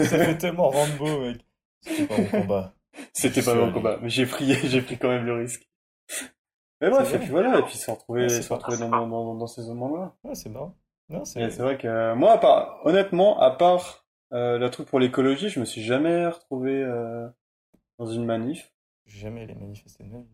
Ça 0.00 0.18
fait 0.20 0.36
tellement 0.38 0.70
Rambo, 0.70 1.20
mec. 1.22 1.46
C'était 1.80 2.04
pas 2.04 2.18
mon 2.18 2.30
combat. 2.30 2.74
C'était 3.12 3.42
pas 3.42 3.54
mon 3.54 3.72
combat, 3.72 3.98
mais 4.02 4.08
j'ai 4.08 4.26
pris, 4.26 4.52
j'ai 4.68 4.82
pris 4.82 4.98
quand 4.98 5.08
même 5.08 5.24
le 5.24 5.34
risque. 5.34 5.68
Mais 6.80 6.90
bref, 6.90 7.12
et 7.12 7.18
puis 7.18 7.28
voilà, 7.28 7.58
et 7.58 7.62
puis 7.62 7.76
se 7.76 7.90
Ouais, 8.08 8.28
c'est 8.28 8.42
se 8.42 8.78
dans, 8.80 8.88
dans, 8.88 9.08
dans, 9.08 9.34
dans 9.34 9.46
ces 9.46 9.62
moments-là. 9.62 10.14
Ouais, 10.22 10.34
c'est 10.34 10.48
marrant. 10.48 10.76
Non, 11.08 11.24
c'est. 11.24 11.50
c'est 11.50 11.62
vrai 11.62 11.78
que 11.78 12.14
moi, 12.14 12.32
à 12.32 12.38
part, 12.38 12.80
honnêtement, 12.84 13.40
à 13.40 13.50
part 13.50 14.04
euh, 14.32 14.58
le 14.58 14.70
truc 14.70 14.88
pour 14.88 15.00
l'écologie, 15.00 15.48
je 15.48 15.58
me 15.58 15.64
suis 15.64 15.82
jamais 15.82 16.26
retrouvé 16.26 16.72
euh, 16.72 17.26
dans 17.98 18.06
une 18.06 18.24
manif. 18.24 18.72
Jamais 19.06 19.42
allé 19.42 19.54
manifester 19.54 20.04
de 20.04 20.10
vie. 20.10 20.24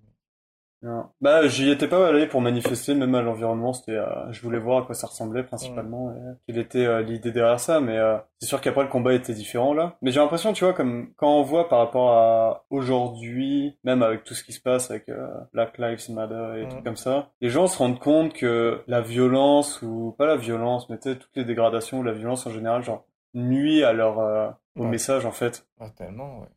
Non. 0.86 1.06
Bah, 1.22 1.46
j'y 1.46 1.70
étais 1.70 1.88
pas 1.88 2.06
allé 2.08 2.26
pour 2.26 2.42
manifester, 2.42 2.94
même 2.94 3.14
à 3.14 3.22
l'environnement. 3.22 3.72
C'était, 3.72 3.92
euh, 3.96 4.31
je 4.32 4.42
voulais 4.42 4.58
voir 4.58 4.82
à 4.82 4.86
quoi 4.86 4.94
ça 4.94 5.06
ressemblait 5.06 5.42
principalement, 5.42 6.12
et 6.12 6.19
quelle 6.46 6.58
était 6.58 6.84
euh, 6.84 7.00
l'idée 7.00 7.32
derrière 7.32 7.58
ça. 7.58 7.81
Mais 7.81 7.96
euh, 7.96 8.19
c'est 8.38 8.46
sûr 8.48 8.60
qu'après 8.60 8.82
le 8.82 8.90
combat 8.90 9.14
était 9.14 9.32
différent 9.32 9.72
là. 9.72 9.96
Mais 10.02 10.10
j'ai 10.10 10.20
l'impression, 10.20 10.52
tu 10.52 10.62
vois, 10.62 10.75
comme 10.75 11.14
quand 11.16 11.38
on 11.38 11.42
voit 11.42 11.70
par 11.70 11.78
rapport 11.78 12.10
à 12.12 12.66
aujourd'hui, 12.69 13.79
même 13.82 14.03
avec 14.03 14.24
tout 14.24 14.34
ce 14.34 14.44
qui 14.44 14.53
se 14.53 14.60
passe 14.60 14.91
avec 14.91 15.08
euh, 15.08 15.26
Black 15.55 15.79
Lives 15.79 16.10
Matter 16.10 16.60
et 16.60 16.64
Mhm. 16.64 16.69
tout 16.69 16.82
comme 16.84 16.96
ça, 16.96 17.31
les 17.41 17.48
gens 17.48 17.67
se 17.67 17.79
rendent 17.79 17.98
compte 17.98 18.34
que 18.34 18.82
la 18.86 19.00
violence 19.00 19.81
ou 19.81 20.14
pas 20.19 20.26
la 20.26 20.36
violence, 20.36 20.91
mais 20.91 20.98
tu 20.98 21.10
sais 21.10 21.17
toutes 21.19 21.34
les 21.34 21.46
dégradations 21.46 22.00
ou 22.00 22.03
la 22.03 22.12
violence 22.12 22.46
en 22.46 22.50
général, 22.50 22.82
genre 22.82 23.06
nuit 23.32 23.82
à 23.82 23.94
leur 23.94 24.19
euh, 24.19 24.50
au 24.76 24.82
Ouais. 24.82 24.88
message 24.88 25.24
en 25.24 25.32
fait, 25.32 25.67
Ah, 25.81 25.88
tellement, 25.96 26.41
ouais. 26.41 26.48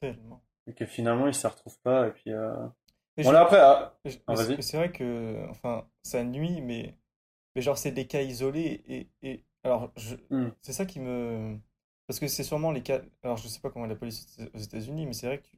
Tellement. 0.00 0.42
et 0.66 0.74
que 0.74 0.84
finalement 0.84 1.26
ils 1.26 1.34
s'y 1.34 1.46
retrouvent 1.46 1.80
pas. 1.82 2.06
Et 2.06 2.10
puis 2.10 2.32
euh... 2.32 2.54
bon 3.22 3.30
je- 3.30 3.34
là 3.34 3.42
après. 3.42 3.58
ah, 3.60 3.94
Ah, 4.26 4.36
c'est 4.36 4.76
vrai 4.76 4.92
que, 4.92 5.46
enfin, 5.50 5.88
ça 6.02 6.24
nuit, 6.24 6.60
mais, 6.62 6.96
mais 7.54 7.62
genre, 7.62 7.78
c'est 7.78 7.92
des 7.92 8.06
cas 8.06 8.22
isolés. 8.22 8.82
Et, 8.88 9.08
et 9.22 9.44
alors, 9.64 9.92
je... 9.96 10.16
Hmm. 10.30 10.50
c'est 10.62 10.72
ça 10.72 10.86
qui 10.86 11.00
me. 11.00 11.58
Parce 12.06 12.20
que 12.20 12.28
c'est 12.28 12.44
sûrement 12.44 12.72
les 12.72 12.82
cas. 12.82 13.02
Alors, 13.22 13.36
je 13.38 13.48
sais 13.48 13.60
pas 13.60 13.70
comment 13.70 13.86
est 13.86 13.88
la 13.88 13.96
police 13.96 14.38
aux 14.54 14.58
États-Unis, 14.58 15.06
mais 15.06 15.12
c'est 15.14 15.26
vrai 15.26 15.40
que 15.40 15.48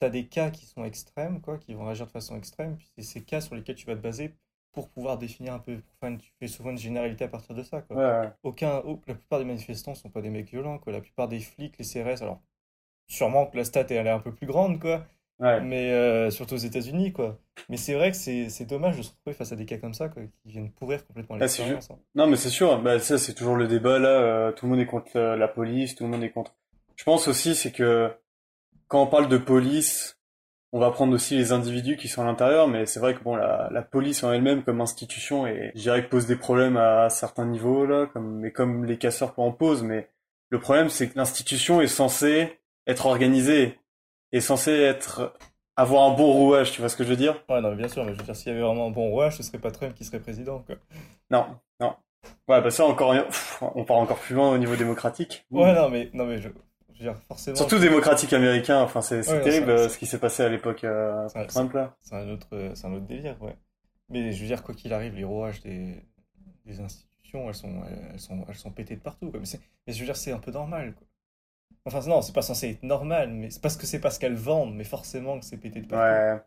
tu 0.00 0.06
as 0.06 0.10
des 0.10 0.28
cas 0.28 0.50
qui 0.50 0.66
sont 0.66 0.84
extrêmes, 0.84 1.40
quoi, 1.40 1.58
qui 1.58 1.74
vont 1.74 1.88
agir 1.88 2.06
de 2.06 2.12
façon 2.12 2.36
extrême. 2.36 2.76
Puis 2.76 2.90
c'est 2.96 3.02
ces 3.04 3.24
cas 3.24 3.40
sur 3.40 3.54
lesquels 3.54 3.76
tu 3.76 3.86
vas 3.86 3.96
te 3.96 4.00
baser 4.02 4.34
pour 4.72 4.88
pouvoir 4.90 5.18
définir 5.18 5.54
un 5.54 5.58
peu. 5.60 5.80
Enfin, 6.00 6.16
tu 6.16 6.32
fais 6.40 6.48
souvent 6.48 6.70
une 6.70 6.78
généralité 6.78 7.24
à 7.24 7.28
partir 7.28 7.54
de 7.54 7.62
ça, 7.62 7.82
quoi. 7.82 7.96
Ouais, 7.96 8.02
ouais. 8.04 8.32
Aucun, 8.42 8.78
au- 8.80 9.00
la 9.06 9.14
plupart 9.14 9.38
des 9.38 9.44
manifestants 9.44 9.94
sont 9.94 10.10
pas 10.10 10.22
des 10.22 10.30
mecs 10.30 10.48
violents, 10.50 10.78
quoi. 10.78 10.92
La 10.92 11.00
plupart 11.00 11.28
des 11.28 11.40
flics, 11.40 11.78
les 11.78 11.84
CRS, 11.84 12.22
alors 12.22 12.42
sûrement 13.08 13.46
que 13.46 13.56
la 13.56 13.64
stat 13.64 13.86
elle 13.90 14.06
est 14.06 14.10
un 14.10 14.18
peu 14.20 14.34
plus 14.34 14.46
grande, 14.46 14.80
quoi. 14.80 15.06
Ouais. 15.40 15.60
Mais 15.60 15.90
euh, 15.90 16.30
surtout 16.30 16.54
aux 16.54 16.58
États-Unis, 16.58 17.12
quoi. 17.12 17.38
Mais 17.68 17.76
c'est 17.76 17.94
vrai 17.94 18.10
que 18.12 18.16
c'est 18.16 18.48
c'est 18.48 18.64
dommage 18.64 18.96
de 18.96 19.02
se 19.02 19.10
retrouver 19.10 19.34
face 19.34 19.50
à 19.52 19.56
des 19.56 19.64
cas 19.66 19.78
comme 19.78 19.94
ça, 19.94 20.08
quoi, 20.08 20.22
qui 20.22 20.52
viennent 20.52 20.70
pourrir 20.70 21.04
complètement 21.06 21.36
Ah, 21.40 21.48
c'est 21.48 21.62
l'expérience. 21.62 21.90
hein. 21.90 21.98
Non, 22.14 22.26
mais 22.28 22.36
c'est 22.36 22.48
sûr, 22.48 22.80
bah, 22.80 22.98
ça, 23.00 23.18
c'est 23.18 23.34
toujours 23.34 23.56
le 23.56 23.66
débat, 23.66 23.98
là, 23.98 24.08
euh, 24.08 24.52
tout 24.52 24.66
le 24.66 24.70
monde 24.72 24.80
est 24.80 24.86
contre 24.86 25.10
la, 25.14 25.36
la 25.36 25.48
police, 25.48 25.94
tout 25.96 26.04
le 26.04 26.10
monde 26.10 26.22
est 26.22 26.30
contre... 26.30 26.54
Je 26.96 27.04
pense 27.04 27.26
aussi, 27.26 27.54
c'est 27.56 27.72
que, 27.72 28.10
quand 28.86 29.02
on 29.02 29.06
parle 29.08 29.28
de 29.28 29.38
police, 29.38 30.18
on 30.72 30.78
va 30.78 30.90
prendre 30.90 31.12
aussi 31.12 31.36
les 31.36 31.50
individus 31.52 31.96
qui 31.96 32.06
sont 32.08 32.22
à 32.22 32.26
l'intérieur, 32.26 32.68
mais 32.68 32.86
c'est 32.86 33.00
vrai 33.00 33.14
que, 33.14 33.22
bon, 33.24 33.34
la, 33.34 33.68
la 33.72 33.82
police 33.82 34.22
en 34.22 34.32
elle-même, 34.32 34.62
comme 34.62 34.80
institution, 34.80 35.46
et 35.46 35.72
je 35.74 35.80
dirais 35.80 36.04
que 36.04 36.08
pose 36.08 36.26
des 36.26 36.36
problèmes 36.36 36.76
à, 36.76 37.08
certains 37.10 37.46
niveaux, 37.46 37.84
là, 37.84 38.06
comme, 38.12 38.38
mais 38.38 38.52
comme 38.52 38.84
les 38.84 38.96
casseurs 38.96 39.34
en 39.38 39.50
posent, 39.50 39.82
mais 39.82 40.08
le 40.50 40.60
problème, 40.60 40.88
c'est 40.88 41.08
que 41.08 41.18
l'institution 41.18 41.80
est 41.80 41.88
censée 41.88 42.58
être 42.86 43.06
organisée, 43.06 43.78
est 44.32 44.40
censée 44.40 44.72
être, 44.72 45.34
avoir 45.76 46.10
un 46.10 46.14
bon 46.14 46.32
rouage, 46.32 46.72
tu 46.72 46.80
vois 46.80 46.88
ce 46.88 46.96
que 46.96 47.04
je 47.04 47.10
veux 47.10 47.16
dire? 47.16 47.42
Ouais, 47.48 47.60
non, 47.60 47.70
mais 47.70 47.76
bien 47.76 47.88
sûr, 47.88 48.04
mais 48.04 48.12
je 48.14 48.18
veux 48.18 48.24
dire, 48.24 48.36
s'il 48.36 48.48
y 48.48 48.50
avait 48.50 48.62
vraiment 48.62 48.86
un 48.86 48.90
bon 48.90 49.10
rouage, 49.10 49.36
ce 49.36 49.42
serait 49.42 49.58
pas 49.58 49.70
Trump 49.70 49.94
qui 49.94 50.04
serait 50.04 50.20
président, 50.20 50.60
quoi. 50.60 50.76
Non, 51.30 51.46
non. 51.80 51.94
Ouais, 52.48 52.60
bah 52.60 52.70
ça, 52.70 52.84
encore, 52.84 53.12
pff, 53.12 53.62
on 53.74 53.84
part 53.84 53.96
encore 53.96 54.18
plus 54.18 54.34
loin 54.34 54.52
au 54.52 54.58
niveau 54.58 54.76
démocratique. 54.76 55.44
Ouais, 55.50 55.74
non, 55.74 55.88
mais, 55.88 56.08
non, 56.12 56.24
mais 56.24 56.38
je, 56.38 56.48
je 56.92 56.98
veux 56.98 57.10
dire, 57.10 57.16
forcément. 57.26 57.56
Surtout 57.56 57.78
démocratique 57.78 58.32
américain, 58.32 58.80
enfin 58.80 59.00
c'est 59.02 59.28
Ouais, 59.28 59.40
terrible 59.40 59.90
ce 59.90 59.98
qui 59.98 60.06
s'est 60.06 60.18
passé 60.18 60.42
à 60.44 60.48
l'époque 60.48 60.84
euh, 60.84 61.28
Trump 61.48 61.72
là. 61.72 61.96
C'est 62.00 62.14
un 62.14 62.28
autre, 62.28 62.46
c'est 62.74 62.86
un 62.86 62.92
autre 62.92 63.06
délire, 63.06 63.36
ouais. 63.42 63.56
Mais 64.08 64.30
je 64.32 64.40
veux 64.40 64.46
dire, 64.46 64.62
quoi 64.62 64.74
qu'il 64.74 64.92
arrive, 64.92 65.14
les 65.16 65.24
rouages 65.24 65.60
des, 65.62 66.02
des 66.66 66.80
institutions, 66.80 67.48
elles 67.48 67.54
sont, 67.54 67.82
elles 68.12 68.20
sont, 68.20 68.44
elles 68.48 68.54
sont 68.54 68.70
pétées 68.70 68.96
de 68.96 69.00
partout. 69.00 69.30
Quoi. 69.30 69.40
Mais, 69.40 69.46
mais 69.86 69.92
je 69.92 69.98
veux 69.98 70.04
dire, 70.04 70.16
c'est 70.16 70.32
un 70.32 70.38
peu 70.38 70.50
normal. 70.52 70.94
Quoi. 70.94 71.06
Enfin, 71.84 72.00
non, 72.08 72.22
c'est 72.22 72.34
pas 72.34 72.42
censé 72.42 72.70
être 72.70 72.82
normal, 72.82 73.30
mais 73.30 73.50
c'est 73.50 73.60
parce 73.62 73.76
que 73.76 73.86
c'est 73.86 74.00
parce 74.00 74.18
qu'elles 74.18 74.34
vendent, 74.34 74.74
mais 74.74 74.84
forcément 74.84 75.38
que 75.38 75.44
c'est 75.44 75.56
pété 75.58 75.80
de 75.80 75.86
partout. 75.86 76.04
Ouais. 76.04 76.40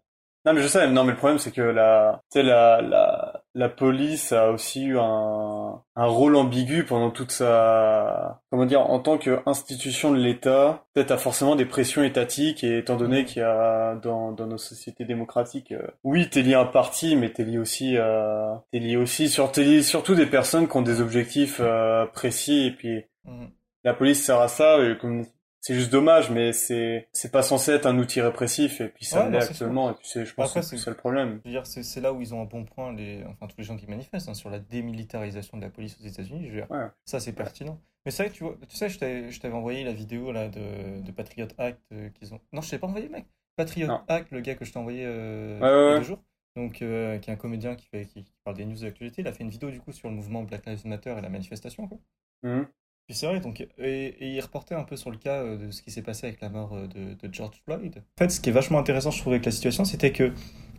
Non 0.47 0.53
mais 0.53 0.61
je 0.61 0.67
sais, 0.67 0.87
non 0.91 1.03
mais 1.05 1.13
le 1.13 1.17
problème 1.17 1.39
c'est 1.39 1.51
que 1.51 1.61
la, 1.63 2.21
tu 2.31 2.37
sais 2.39 2.43
la, 2.43 2.79
la, 2.79 3.41
la 3.55 3.67
police 3.67 4.31
a 4.31 4.51
aussi 4.51 4.85
eu 4.85 4.99
un, 4.99 5.81
un 5.95 6.05
rôle 6.05 6.35
ambigu 6.35 6.85
pendant 6.85 7.09
toute 7.09 7.31
sa, 7.31 8.43
comment 8.51 8.67
dire, 8.67 8.81
en 8.81 8.99
tant 8.99 9.17
qu'institution 9.17 10.11
de 10.11 10.17
l'État, 10.19 10.85
peut-être 10.93 11.09
a 11.09 11.17
forcément 11.17 11.55
des 11.55 11.65
pressions 11.65 12.03
étatiques 12.03 12.63
et 12.63 12.77
étant 12.77 12.95
donné 12.95 13.21
Mhm. 13.21 13.25
qu'il 13.25 13.41
y 13.41 13.43
a 13.43 13.95
dans, 13.95 14.33
dans 14.33 14.45
nos 14.45 14.59
sociétés 14.59 15.03
démocratiques, 15.05 15.71
euh, 15.71 15.87
oui 16.03 16.29
t'es 16.29 16.43
lié 16.43 16.53
à 16.53 16.59
un 16.61 16.65
parti 16.65 17.15
mais 17.15 17.31
t'es 17.31 17.43
lié 17.43 17.57
aussi, 17.57 17.97
euh, 17.97 18.53
t'es 18.71 18.77
lié 18.77 18.97
aussi 18.97 19.29
sur, 19.29 19.51
t'es 19.51 19.63
lié 19.63 19.81
surtout 19.81 20.13
des 20.13 20.27
personnes 20.27 20.67
qui 20.67 20.77
ont 20.77 20.83
des 20.83 21.01
objectifs 21.01 21.57
euh, 21.59 22.05
précis 22.05 22.67
et 22.67 22.71
puis 22.71 23.03
Mhm. 23.23 23.49
La 23.85 23.93
police 23.93 24.21
sert 24.25 24.41
à 24.41 24.49
ça 24.49 24.83
et 24.83 24.97
comme 24.97 25.25
c'est 25.61 25.73
juste 25.73 25.91
dommage 25.91 26.29
mais 26.29 26.51
c'est 26.53 27.07
c'est 27.13 27.31
pas 27.31 27.41
censé 27.41 27.71
être 27.71 27.85
un 27.87 27.97
outil 27.97 28.19
répressif 28.21 28.81
et 28.81 28.89
puis 28.89 29.05
ça 29.05 29.23
Ouais, 29.25 29.31
l'est 29.31 29.43
actuellement 29.43 29.91
et 29.91 29.93
puis 29.93 30.07
c'est 30.07 30.25
je 30.25 30.33
pense 30.35 30.49
Après, 30.49 30.59
que 30.59 30.65
c'est 30.65 30.77
c'est- 30.77 30.83
ça 30.83 30.91
le 30.91 30.97
problème 30.97 31.39
dire, 31.45 31.65
c'est 31.65 31.81
c'est 31.83 32.01
là 32.01 32.11
où 32.13 32.21
ils 32.21 32.33
ont 32.35 32.41
un 32.41 32.45
bon 32.45 32.65
point, 32.65 32.91
les, 32.93 33.23
enfin 33.25 33.47
tous 33.47 33.55
les 33.57 33.63
gens 33.63 33.77
qui 33.77 33.87
manifestent, 33.87 34.27
hein, 34.29 34.33
sur 34.33 34.49
la 34.49 34.59
démilitarisation 34.59 35.57
de 35.57 35.63
la 35.63 35.69
police 35.69 35.97
aux 36.01 36.05
États-Unis. 36.05 36.43
Je 36.47 36.49
veux 36.51 36.57
dire, 36.57 36.69
Ouais. 36.71 36.85
ça 37.05 37.19
c'est 37.19 37.33
pertinent. 37.33 37.79
Mais 38.05 38.11
c'est 38.11 38.21
vrai 38.23 38.31
que 38.31 38.35
tu 38.37 38.43
vois, 38.43 38.55
tu 38.69 38.75
sais, 38.75 38.89
je 38.89 38.99
t'avais 38.99 39.31
je 39.31 39.39
t'avais 39.39 39.55
envoyé 39.55 39.83
la 39.83 39.93
vidéo 39.93 40.31
là 40.31 40.47
de, 40.49 41.01
de 41.01 41.11
Patriot 41.11 41.47
Act 41.57 41.79
euh, 41.93 42.09
qu'ils 42.09 42.33
ont. 42.35 42.39
Non, 42.53 42.61
je 42.61 42.69
t'ai 42.69 42.77
pas 42.77 42.85
envoyé, 42.87 43.09
mec. 43.09 43.25
Patriot 43.55 43.87
Non. 43.87 44.01
Act, 44.07 44.29
le 44.31 44.41
gars 44.41 44.53
que 44.55 44.65
je 44.65 44.71
t'ai 44.73 44.77
envoyé 44.77 45.03
euh, 45.07 45.59
Ouais, 45.59 45.67
il 45.67 45.93
y 45.93 45.95
a 45.95 45.99
deux 45.99 46.05
jours. 46.05 46.23
Donc, 46.55 46.81
euh, 46.81 47.17
qui 47.17 47.29
est 47.29 47.33
un 47.33 47.37
comédien 47.37 47.75
qui, 47.75 47.85
fait, 47.87 48.05
qui, 48.05 48.23
qui 48.23 48.33
parle 48.43 48.55
des 48.57 48.65
news 48.65 48.77
de 48.77 48.85
l'actualité. 48.85 49.21
Il 49.23 49.27
a 49.27 49.33
fait 49.33 49.43
une 49.43 49.49
vidéo 49.49 49.71
du 49.71 49.79
coup 49.81 49.91
sur 49.91 50.07
le 50.09 50.15
mouvement 50.15 50.43
Black 50.43 50.65
Lives 50.67 50.85
Matter 50.85 51.15
et 51.17 51.21
la 51.21 51.29
manifestation. 51.29 51.87
Quoi. 51.87 51.97
Mhm. 52.43 52.67
Puis 53.07 53.15
c'est 53.15 53.27
vrai, 53.27 53.39
donc, 53.39 53.61
et, 53.77 54.05
et 54.19 54.29
il 54.35 54.41
reportait 54.41 54.73
un 54.73 54.83
peu 54.83 54.95
sur 54.95 55.11
le 55.11 55.17
cas 55.17 55.35
euh, 55.35 55.67
de 55.67 55.71
ce 55.71 55.83
qui 55.83 55.91
s'est 55.91 56.01
passé 56.01 56.25
avec 56.25 56.41
la 56.41 56.49
mort 56.49 56.71
euh, 56.73 56.87
de, 56.87 57.27
de 57.27 57.31
George 57.33 57.55
Floyd. 57.63 57.97
En 57.97 58.23
fait, 58.23 58.29
ce 58.31 58.39
qui 58.41 58.49
est 58.49 58.53
vachement 58.53 58.79
intéressant, 58.79 59.11
je 59.11 59.19
trouve, 59.19 59.33
avec 59.33 59.45
la 59.45 59.51
situation, 59.51 59.85
c'était 59.85 60.11
que 60.11 60.31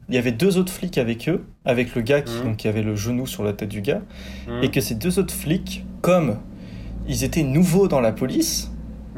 il 0.09 0.15
y 0.15 0.19
avait 0.19 0.33
deux 0.33 0.59
autres 0.59 0.73
flics 0.73 0.99
avec 0.99 1.29
eux, 1.29 1.45
avec 1.65 1.95
le 1.95 2.03
gars 2.03 2.23
qui, 2.23 2.41
donc, 2.43 2.57
qui 2.59 2.69
avait 2.69 2.83
le 2.83 2.95
genou 2.97 3.27
sur 3.27 3.43
la 3.45 3.53
tête 3.53 3.69
du 3.69 3.81
gars, 3.81 4.03
Mhm. 4.49 4.63
et 4.65 4.71
que 4.73 4.81
ces 4.81 4.95
deux 4.97 5.19
autres 5.21 5.35
flics, 5.35 5.85
comme 6.01 6.39
ils 7.09 7.23
étaient 7.25 7.43
nouveaux 7.45 7.87
dans 7.89 8.01
la 8.01 8.11
police, 8.13 8.73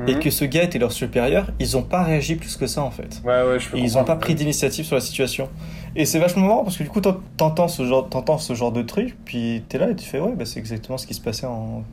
et 0.07 0.15
Mhm. 0.15 0.21
que 0.21 0.31
ce 0.31 0.45
gars 0.45 0.63
était 0.63 0.79
leur 0.79 0.93
supérieur, 0.93 1.51
ils 1.59 1.73
n'ont 1.73 1.83
pas 1.83 2.03
réagi 2.05 2.37
plus 2.37 2.57
que 2.57 2.67
ça 2.67 2.83
en 2.83 2.91
fait. 2.91 3.21
ouais 3.25 3.43
ouais 3.43 3.59
je 3.59 3.69
peux 3.71 3.79
Et 3.79 3.81
ils 3.81 3.95
n'ont 3.95 4.05
pas 4.05 4.17
pris 4.17 4.35
d'initiative 4.35 4.85
sur 4.85 4.95
la 4.95 5.01
situation. 5.01 5.49
Et 5.97 6.05
c'est 6.05 6.19
vachement 6.19 6.47
marrant 6.47 6.63
parce 6.65 6.77
que 6.77 6.83
du 6.85 6.89
coup, 6.91 7.01
t'en- 7.01 7.21
t'entends 7.39 7.69
ce 7.69 7.85
genre, 7.87 8.09
t'entends 8.09 8.39
ce 8.39 8.53
genre 8.55 8.71
de 8.73 8.83
truc, 8.83 9.17
puis 9.25 9.63
t'es 9.69 9.79
là 9.79 9.91
et 9.91 9.97
tu 9.97 10.05
fais 10.07 10.21
ouais, 10.21 10.35
bah, 10.37 10.45
c'est 10.45 10.61
exactement 10.61 10.99
ce 10.99 11.07
qui 11.07 11.15
se 11.15 11.21
passait 11.23 11.47
en, 11.47 11.85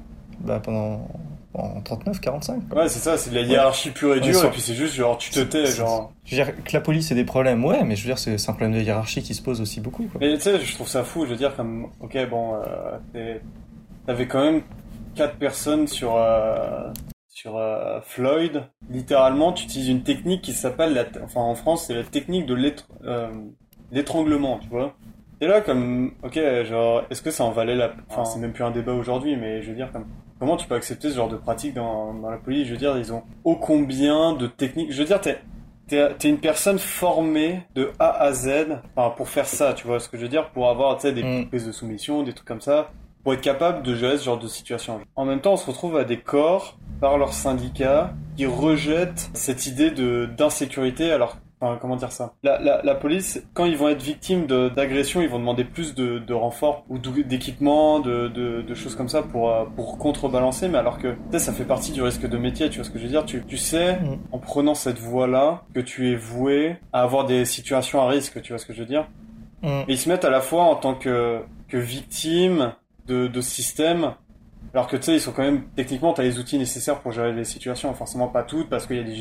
bah, 0.45 0.59
pendant 0.63 1.07
en 1.53 1.79
39-45. 1.81 2.67
quoi. 2.69 2.81
ouais 2.83 2.89
c'est 2.89 2.99
ça 2.99 3.17
c'est 3.17 3.29
de 3.29 3.35
la 3.35 3.41
hiérarchie 3.41 3.91
pure 3.91 4.13
et 4.15 4.19
dure 4.19 4.35
sur- 4.35 4.49
et 4.49 4.51
puis 4.51 4.59
c'est 4.61 4.73
juste 4.75 4.93
genre 4.93 5.17
tu 5.17 5.29
te 5.31 5.39
tais 5.39 5.65
genre 5.67 6.11
Je 6.25 6.35
veux 6.35 6.43
dire 6.43 6.63
que 6.63 6.73
la 6.73 6.81
police 6.81 7.11
ait 7.11 7.15
des 7.15 7.23
problèmes, 7.23 7.63
ouais, 7.63 7.83
mais 7.85 7.95
je 7.95 8.01
veux 8.03 8.07
dire 8.13 8.17
c'est 8.19 8.33
un 8.49 8.53
problème 8.53 8.73
de 8.73 8.81
hiérarchie 8.81 9.21
qui 9.23 9.33
se 9.33 9.41
pose 9.41 9.61
aussi 9.61 9.79
beaucoup. 9.79 10.03
Quoi. 10.05 10.19
mais 10.21 10.35
tu 10.35 10.41
sais 10.41 10.59
je 10.59 10.73
trouve 10.75 10.87
ça 10.89 11.03
fou 11.03 11.25
je 11.25 11.31
veux 11.31 11.37
dire 11.37 11.55
comme 11.55 11.87
ok 12.01 12.17
bon 12.29 12.55
euh, 12.55 13.37
t'avais 14.05 14.27
quand 14.27 14.43
même 14.43 14.61
quatre 15.15 15.37
personnes 15.37 15.87
sur 15.87 16.15
euh, 16.17 16.89
sur 17.29 17.57
euh, 17.57 17.99
Floyd 18.03 18.63
littéralement 18.89 19.53
tu 19.53 19.63
utilises 19.65 19.89
une 19.89 20.03
technique 20.03 20.41
qui 20.41 20.53
s'appelle 20.53 20.93
la 20.93 21.05
enfin 21.23 21.41
en 21.41 21.55
France 21.55 21.85
c'est 21.87 21.93
la 21.93 22.03
technique 22.03 22.45
de 22.45 22.55
euh, 23.05 23.27
l'étranglement 23.91 24.59
tu 24.59 24.67
vois 24.69 24.95
et 25.41 25.47
là 25.47 25.61
comme 25.61 26.11
ok 26.23 26.39
genre 26.65 27.03
est-ce 27.09 27.21
que 27.21 27.31
ça 27.31 27.43
en 27.43 27.51
valait 27.51 27.75
la 27.75 27.91
enfin 28.09 28.25
c'est 28.25 28.39
même 28.39 28.53
plus 28.53 28.63
un 28.63 28.71
débat 28.71 28.93
aujourd'hui 28.93 29.35
mais 29.35 29.61
je 29.61 29.69
veux 29.69 29.75
dire 29.75 29.91
comme 29.91 30.05
comment 30.39 30.57
tu 30.57 30.67
peux 30.67 30.75
accepter 30.75 31.09
ce 31.09 31.15
genre 31.15 31.29
de 31.29 31.37
pratique 31.37 31.73
dans, 31.73 32.13
dans 32.13 32.29
la 32.29 32.37
police? 32.37 32.67
Je 32.67 32.71
veux 32.73 32.77
dire 32.79 32.97
ils 32.97 33.11
ont 33.13 33.23
ô 33.43 33.55
combien 33.55 34.33
de 34.33 34.47
techniques? 34.47 34.91
Je 34.91 34.99
veux 34.99 35.05
dire 35.07 35.21
t'es 35.21 35.39
T'es 35.87 36.15
t'es 36.17 36.29
une 36.29 36.39
personne 36.39 36.79
formée 36.79 37.61
de 37.75 37.91
A 37.99 38.09
à 38.09 38.31
Z 38.33 38.79
enfin, 38.95 39.13
pour 39.15 39.29
faire 39.29 39.45
ça, 39.45 39.73
tu 39.73 39.85
vois 39.85 39.99
ce 39.99 40.09
que 40.09 40.17
je 40.17 40.23
veux 40.23 40.29
dire, 40.29 40.49
pour 40.49 40.67
avoir 40.67 40.95
tu 40.95 41.03
sais, 41.03 41.13
des 41.13 41.21
Mm. 41.21 41.47
prises 41.47 41.67
de 41.67 41.71
soumission, 41.71 42.23
des 42.23 42.33
trucs 42.33 42.47
comme 42.47 42.59
ça, 42.59 42.89
pour 43.23 43.33
être 43.35 43.41
capable 43.41 43.83
de 43.83 43.93
gérer 43.93 44.17
ce 44.17 44.23
genre 44.23 44.39
de 44.39 44.47
situation. 44.47 44.99
En 45.15 45.25
même 45.25 45.41
temps, 45.41 45.53
on 45.53 45.57
se 45.57 45.67
retrouve 45.67 45.95
à 45.97 46.03
des 46.03 46.17
corps 46.17 46.79
par 47.01 47.19
leurs 47.19 47.33
syndicats 47.33 48.13
qui 48.35 48.47
rejettent 48.47 49.29
cette 49.35 49.67
idée 49.67 49.91
de 49.91 50.25
d'insécurité 50.25 51.11
alors 51.11 51.37
Enfin, 51.61 51.77
comment 51.81 51.95
dire 51.95 52.11
ça 52.11 52.33
la, 52.43 52.59
la, 52.59 52.81
la 52.83 52.95
police, 52.95 53.41
quand 53.53 53.63
ils 53.65 53.77
vont 53.77 53.87
être 53.87 54.01
victimes 54.01 54.45
de- 54.45 54.67
d'agressions, 54.67 55.21
ils 55.21 55.29
vont 55.29 55.39
demander 55.39 55.63
plus 55.63 55.95
de, 55.95 56.19
de 56.19 56.33
renforts 56.33 56.83
ou 56.89 56.97
d'équipements, 56.99 58.01
de, 58.01 58.27
de, 58.27 58.61
de 58.61 58.73
choses 58.73 58.93
comme 58.95 59.07
ça 59.07 59.21
pour, 59.23 59.49
euh, 59.49 59.63
pour 59.75 59.97
contrebalancer, 59.97 60.67
mais 60.67 60.77
alors 60.77 60.97
que 60.97 61.07
tu 61.13 61.17
sais, 61.31 61.39
ça 61.39 61.53
fait 61.53 61.63
partie 61.63 61.91
du 61.93 62.01
risque 62.01 62.27
de 62.27 62.37
métier, 62.37 62.69
tu 62.69 62.75
vois 62.79 62.83
ce 62.85 62.89
que 62.91 62.99
je 62.99 63.03
veux 63.05 63.09
dire 63.09 63.25
tu, 63.25 63.43
tu 63.45 63.57
sais, 63.57 63.95
Mm. 63.95 64.17
en 64.33 64.37
prenant 64.39 64.75
cette 64.75 64.99
voie-là, 64.99 65.63
que 65.73 65.79
tu 65.79 66.11
es 66.11 66.15
voué 66.15 66.75
à 66.91 67.01
avoir 67.03 67.25
des 67.25 67.45
situations 67.45 68.01
à 68.01 68.07
risque, 68.09 68.41
tu 68.41 68.51
vois 68.51 68.57
ce 68.59 68.65
que 68.65 68.73
je 68.73 68.79
veux 68.81 68.85
dire 68.87 69.07
Mm. 69.63 69.67
et 69.87 69.93
ils 69.93 69.97
se 69.97 70.09
mettent 70.09 70.25
à 70.25 70.29
la 70.29 70.41
fois 70.41 70.63
en 70.63 70.75
tant 70.75 70.93
que, 70.93 71.39
que 71.69 71.77
victimes 71.77 72.73
de, 73.07 73.27
de 73.27 73.41
système, 73.41 74.13
alors 74.73 74.87
que 74.87 74.97
tu 74.97 75.03
sais, 75.03 75.13
ils 75.15 75.21
sont 75.21 75.31
quand 75.31 75.43
même, 75.43 75.63
techniquement, 75.75 76.11
tu 76.13 76.19
as 76.21 76.25
les 76.25 76.37
outils 76.37 76.57
nécessaires 76.57 76.99
pour 76.99 77.11
gérer 77.13 77.31
les 77.31 77.45
situations, 77.45 77.93
forcément 77.93 78.27
pas 78.27 78.43
toutes, 78.43 78.69
parce 78.69 78.85
qu'il 78.87 78.97
y, 78.97 78.99
a 78.99 79.03
des 79.03 79.15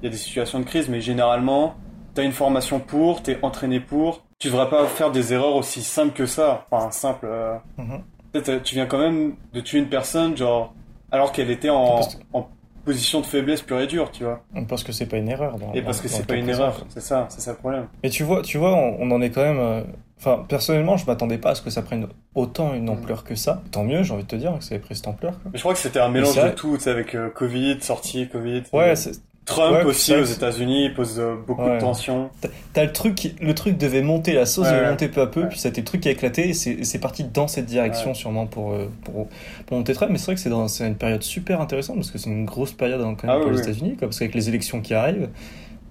il 0.00 0.04
y 0.04 0.08
a 0.08 0.10
des 0.10 0.16
situations 0.16 0.60
de 0.60 0.64
crise, 0.64 0.88
mais 0.88 1.00
généralement, 1.00 1.74
tu 2.14 2.20
as 2.20 2.24
une 2.24 2.32
formation 2.32 2.80
pour, 2.80 3.22
tu 3.22 3.32
es 3.32 3.38
entraîné 3.42 3.80
pour, 3.80 4.22
tu 4.38 4.48
devrais 4.48 4.68
pas 4.68 4.86
faire 4.86 5.10
des 5.10 5.32
erreurs 5.32 5.56
aussi 5.56 5.82
simples 5.82 6.12
que 6.14 6.26
ça, 6.26 6.66
enfin 6.70 6.90
simple. 6.90 7.26
euh, 7.28 7.54
Mhm. 7.78 8.00
peut-être, 8.32 8.62
tu 8.62 8.74
viens 8.74 8.86
quand 8.86 8.98
même 8.98 9.34
de 9.52 9.60
tuer 9.60 9.78
une 9.78 9.88
personne, 9.88 10.36
genre, 10.36 10.72
alors 11.10 11.32
qu'elle 11.32 11.50
était 11.50 11.70
en, 11.70 12.00
en 12.32 12.48
position 12.84 13.20
de 13.20 13.26
faiblesse 13.26 13.60
pure 13.62 13.80
et 13.80 13.86
dure, 13.86 14.10
tu 14.10 14.24
vois. 14.24 14.40
Parce 14.68 14.82
que 14.84 14.92
c'est 14.92 15.06
pas 15.06 15.16
une 15.18 15.28
erreur. 15.28 15.58
Dans, 15.58 15.72
Et 15.74 15.80
dans- 15.80 15.86
parce 15.86 16.00
que 16.00 16.08
c'est 16.08 16.26
pas 16.26 16.34
une 16.36 16.44
présent, 16.44 16.62
erreur, 16.64 16.86
c'est 16.88 17.00
ça, 17.00 17.26
c'est 17.28 17.40
ça 17.40 17.50
le 17.52 17.56
problème. 17.58 17.86
Mais 18.02 18.08
tu 18.10 18.22
vois, 18.24 18.40
tu 18.42 18.56
vois, 18.58 18.74
on, 18.74 18.96
on 19.00 19.10
en 19.10 19.20
est 19.20 19.30
quand 19.30 19.42
même. 19.42 19.58
euh, 19.58 19.82
Enfin, 20.20 20.44
personnellement, 20.48 20.96
je 20.96 21.06
m'attendais 21.06 21.38
pas 21.38 21.50
à 21.50 21.54
ce 21.54 21.62
que 21.62 21.70
ça 21.70 21.80
prenne 21.80 22.08
autant 22.34 22.72
Mm. 22.72 22.76
une 22.76 22.90
ampleur 22.90 23.22
que 23.22 23.36
ça. 23.36 23.62
Tant 23.70 23.84
mieux, 23.84 24.02
j'ai 24.02 24.12
envie 24.12 24.24
de 24.24 24.28
te 24.28 24.34
dire 24.34 24.52
que 24.58 24.64
ça 24.64 24.74
ait 24.74 24.80
pris 24.80 24.96
cette 24.96 25.06
ampleur. 25.06 25.30
Quoi. 25.40 25.52
Mais 25.52 25.58
je 25.58 25.62
crois 25.62 25.74
que 25.74 25.78
c'était 25.78 26.00
un 26.00 26.08
mélange 26.08 26.34
de 26.34 26.48
tout, 26.50 26.76
tu 26.76 26.82
sais, 26.82 26.90
avec 26.90 27.14
euh, 27.14 27.30
Covid, 27.30 27.80
sortie, 27.82 28.28
Covid. 28.28 28.64
Ouais, 28.72 28.90
euh, 28.90 28.94
c'est- 28.96 29.20
Trump 29.48 29.76
ouais, 29.78 29.84
aussi 29.84 30.14
aux 30.14 30.24
États-Unis, 30.24 30.84
il 30.86 30.94
pose 30.94 31.18
euh, 31.18 31.34
beaucoup 31.46 31.62
Ouais. 31.62 31.76
de 31.76 31.80
tensions. 31.80 32.30
t'as 32.72 32.84
le 32.84 32.92
truc, 32.92 33.34
le 33.40 33.54
truc 33.54 33.76
devait 33.78 34.02
monter, 34.02 34.32
la 34.32 34.46
sauce 34.46 34.66
Ouais, 34.66 34.72
devait 34.78 34.90
monter 34.90 35.08
peu 35.08 35.20
à 35.22 35.26
peu, 35.26 35.42
Ouais. 35.42 35.48
puis 35.48 35.58
c'était 35.58 35.80
le 35.80 35.86
truc 35.86 36.02
qui 36.02 36.08
a 36.08 36.12
éclaté, 36.12 36.48
et 36.50 36.52
c'est 36.54 36.98
parti 37.00 37.24
dans 37.24 37.48
cette 37.48 37.66
direction 37.66 38.10
Ouais. 38.10 38.14
sûrement 38.14 38.46
pour, 38.46 38.72
euh, 38.72 38.90
pour, 39.04 39.26
pour 39.66 39.76
monter 39.78 39.94
très. 39.94 40.08
Mais 40.08 40.18
c'est 40.18 40.26
vrai 40.26 40.34
que 40.34 40.40
c'est 40.40 40.50
dans- 40.50 40.68
c'est 40.68 40.86
une 40.86 40.96
période 40.96 41.22
super 41.22 41.60
intéressante 41.60 41.96
parce 41.96 42.10
que 42.10 42.18
c'est 42.18 42.30
une 42.30 42.44
grosse 42.44 42.72
période 42.72 43.00
hein, 43.00 43.16
quand 43.20 43.26
même 43.26 43.36
Ah 43.36 43.40
pour 43.40 43.48
oui, 43.50 43.56
les 43.56 43.62
oui. 43.62 43.68
États-Unis, 43.70 43.96
quoi, 43.96 44.08
parce 44.08 44.18
qu'avec 44.18 44.34
les 44.34 44.48
élections 44.48 44.80
qui 44.80 44.94
arrivent, 44.94 45.28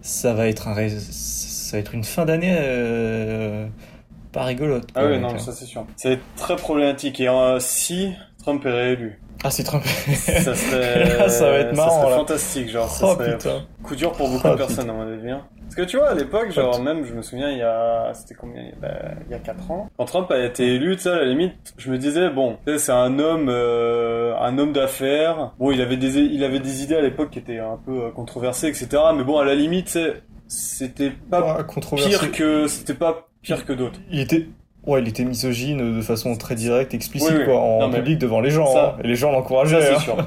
ça 0.01 0.33
va 0.33 0.47
être 0.47 0.67
un, 0.67 0.75
ça 0.89 1.77
va 1.77 1.79
être 1.81 1.93
une 1.93 2.03
fin 2.03 2.25
d'année 2.25 2.55
euh, 2.57 3.65
pas 4.31 4.43
rigolote. 4.43 4.87
Ah 4.95 5.05
oui, 5.07 5.19
non, 5.19 5.33
euh. 5.33 5.37
ça 5.39 5.51
c'est 5.51 5.65
sûr. 5.65 5.85
C'est 5.95 6.19
très 6.35 6.55
problématique. 6.55 7.19
Et 7.19 7.27
euh, 7.27 7.59
si 7.59 8.11
Trump 8.47 8.65
est 8.65 8.71
réélu, 8.71 9.19
Ah, 9.43 9.51
c'est 9.51 9.63
Trump. 9.63 9.83
ça 9.83 10.55
serait, 10.55 11.17
Là, 11.17 11.27
ça 11.29 11.51
va 11.51 11.57
être 11.57 11.75
marrant, 11.75 11.89
ça 11.89 11.99
serait 12.01 12.09
là. 12.11 12.15
fantastique, 12.15 12.69
genre, 12.69 12.89
ça 12.89 13.05
Oh 13.09 13.15
serait 13.17 13.33
putain. 13.33 13.65
coup 13.83 13.93
dur 13.97 14.13
pour 14.13 14.29
beaucoup 14.29 14.47
Oh, 14.47 14.51
de 14.51 14.55
personnes, 14.55 14.85
putain. 14.85 14.89
à 14.89 15.05
mon 15.05 15.13
avis. 15.13 15.31
hein. 15.31 15.41
Parce 15.63 15.75
que 15.75 15.81
tu 15.81 15.97
vois, 15.97 16.11
à 16.11 16.13
l'époque, 16.13 16.49
genre, 16.51 16.81
même, 16.81 17.03
je 17.03 17.13
me 17.13 17.21
souviens, 17.21 17.51
il 17.51 17.57
y 17.57 17.61
a, 17.61 18.13
c'était 18.13 18.35
combien, 18.35 18.61
bah, 18.81 18.87
il 19.27 19.31
y 19.33 19.35
a 19.35 19.39
4 19.39 19.69
ans. 19.69 19.89
Quand 19.97 20.05
Trump 20.05 20.31
a 20.31 20.39
été 20.45 20.65
élu, 20.75 20.95
tu 20.95 21.01
sais, 21.01 21.09
à 21.09 21.15
la 21.17 21.25
limite, 21.25 21.73
je 21.77 21.91
me 21.91 21.97
disais, 21.97 22.29
bon, 22.29 22.55
c'est 22.77 22.89
un 22.93 23.19
homme, 23.19 23.47
euh, 23.49 24.33
un 24.39 24.57
homme 24.59 24.71
d'affaires. 24.71 25.51
Bon, 25.59 25.71
il 25.71 25.81
avait 25.81 25.97
des, 25.97 26.19
il 26.19 26.41
avait 26.45 26.61
des 26.61 26.83
idées 26.83 26.95
à 26.95 27.01
l'époque 27.01 27.31
qui 27.31 27.39
étaient 27.39 27.59
un 27.59 27.77
peu 27.85 28.05
euh, 28.05 28.11
controversées, 28.11 28.67
etc. 28.69 28.87
Mais 29.13 29.25
bon, 29.25 29.39
à 29.39 29.43
la 29.43 29.55
limite, 29.55 29.99
c'était 30.47 31.11
pas 31.11 31.65
pire 31.97 32.31
que, 32.31 32.67
c'était 32.67 32.93
pas 32.93 33.27
pire 33.41 33.65
que 33.65 33.73
d'autres. 33.73 33.99
Il 34.09 34.21
était. 34.21 34.47
Ouais, 34.88 35.01
il 35.01 35.08
était 35.08 35.25
misogyne 35.25 35.98
de 35.98 36.01
façon 36.01 36.36
très 36.38 36.56
directe, 36.56 36.94
explicite, 36.94 37.29
Oui, 37.29 37.38
oui. 37.39 37.46
quoi, 37.46 37.60
en 37.60 37.79
Non, 37.88 37.91
public 37.94 38.17
devant 38.17 38.39
les 38.39 38.50
gens. 38.50 38.65
ça- 38.67 38.96
hein. 38.98 39.01
Et 39.03 39.08
les 39.08 39.15
gens 39.15 39.32
l'encourageaient. 39.32 39.82
Ça, 39.82 39.94
hein. 39.94 39.98
c'est 40.00 40.03
sûr. 40.06 40.17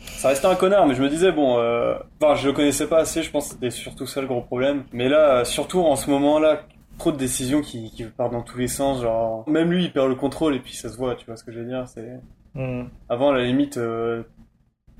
Ça 0.00 0.28
restait 0.28 0.46
un 0.46 0.54
connard, 0.54 0.86
mais 0.86 0.94
je 0.94 1.02
me 1.02 1.08
disais, 1.08 1.32
bon, 1.32 1.58
euh... 1.58 1.94
enfin, 2.22 2.34
je 2.36 2.46
le 2.46 2.52
connaissais 2.52 2.86
pas 2.86 2.98
assez, 3.00 3.22
je 3.22 3.30
pense 3.30 3.48
que 3.48 3.54
c'était 3.54 3.70
surtout 3.70 4.06
ça 4.06 4.20
le 4.20 4.26
gros 4.26 4.42
problème. 4.42 4.84
Mais 4.92 5.08
là, 5.08 5.38
euh, 5.40 5.44
surtout 5.44 5.80
en 5.80 5.96
ce 5.96 6.08
moment-là, 6.10 6.60
trop 6.98 7.10
de 7.10 7.16
décisions 7.16 7.62
qui, 7.62 7.90
qui 7.90 8.04
partent 8.04 8.32
dans 8.32 8.42
tous 8.42 8.58
les 8.58 8.68
sens, 8.68 9.00
genre, 9.00 9.48
même 9.48 9.70
lui, 9.72 9.84
il 9.84 9.92
perd 9.92 10.08
le 10.08 10.14
contrôle, 10.14 10.54
et 10.54 10.58
puis 10.60 10.74
ça 10.74 10.88
se 10.90 10.96
voit, 10.98 11.14
tu 11.16 11.24
vois 11.26 11.36
ce 11.36 11.44
que 11.44 11.52
je 11.52 11.60
veux 11.60 11.66
dire, 11.66 11.84
c'est... 11.88 12.20
Hmm. 12.54 12.84
Avant, 13.08 13.30
à 13.30 13.38
la 13.38 13.44
limite, 13.44 13.78
euh, 13.78 14.22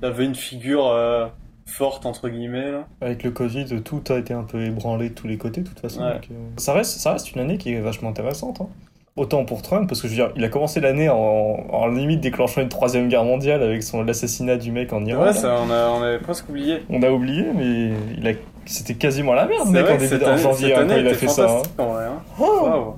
t'avais 0.00 0.24
une 0.24 0.34
figure 0.34 0.86
euh, 0.88 1.26
forte, 1.70 2.06
entre 2.06 2.28
guillemets, 2.28 2.70
là. 2.72 2.86
Avec 3.00 3.22
le 3.22 3.30
Covid, 3.30 3.66
tout 3.82 4.02
a 4.10 4.18
été 4.18 4.34
un 4.34 4.42
peu 4.42 4.62
ébranlé 4.64 5.08
de 5.10 5.14
tous 5.14 5.26
les 5.28 5.38
côtés, 5.38 5.60
de 5.62 5.68
toute 5.68 5.80
façon. 5.80 6.02
Ouais. 6.02 6.14
donc, 6.14 6.28
euh, 6.30 6.34
ça, 6.56 6.72
reste, 6.72 6.98
ça 6.98 7.12
reste 7.12 7.32
une 7.34 7.40
année 7.40 7.58
qui 7.58 7.72
est 7.72 7.80
vachement 7.80 8.08
intéressante. 8.10 8.60
hein. 8.60 8.68
autant 9.16 9.44
pour 9.44 9.60
Trump, 9.62 9.88
parce 9.88 10.00
que 10.00 10.08
je 10.08 10.12
veux 10.12 10.16
dire, 10.16 10.32
il 10.36 10.44
a 10.44 10.48
commencé 10.48 10.80
l'année 10.80 11.08
en, 11.08 11.16
en 11.16 11.86
limite 11.88 12.20
déclenchant 12.20 12.60
une 12.62 12.68
troisième 12.68 13.08
guerre 13.08 13.24
mondiale 13.24 13.62
avec 13.62 13.82
son 13.82 14.02
l'assassinat 14.02 14.56
du 14.56 14.72
mec 14.72 14.92
en 14.92 15.04
Iran. 15.04 15.20
Ouais, 15.20 15.26
là. 15.26 15.32
ça, 15.34 15.56
on, 15.66 15.70
a, 15.70 15.88
on 15.90 16.02
avait 16.02 16.18
presque 16.20 16.48
oublié. 16.48 16.82
On 16.88 17.02
a 17.02 17.10
oublié, 17.10 17.44
mais 17.54 17.90
il 18.18 18.26
a... 18.28 18.32
c'était 18.66 18.94
quasiment 18.94 19.32
la 19.34 19.46
merde, 19.46 19.68
mec, 19.68 19.82
vrai 19.84 19.94
en, 19.94 19.98
début, 19.98 20.24
en 20.24 20.28
année, 20.28 20.42
janvier, 20.42 20.74
hein, 20.74 20.86
quand 20.88 20.96
il 20.96 21.08
a 21.08 21.14
fait 21.14 21.28
ça. 21.28 21.46
hein. 21.50 21.62
hein. 21.78 22.22
Oh, 22.40 22.94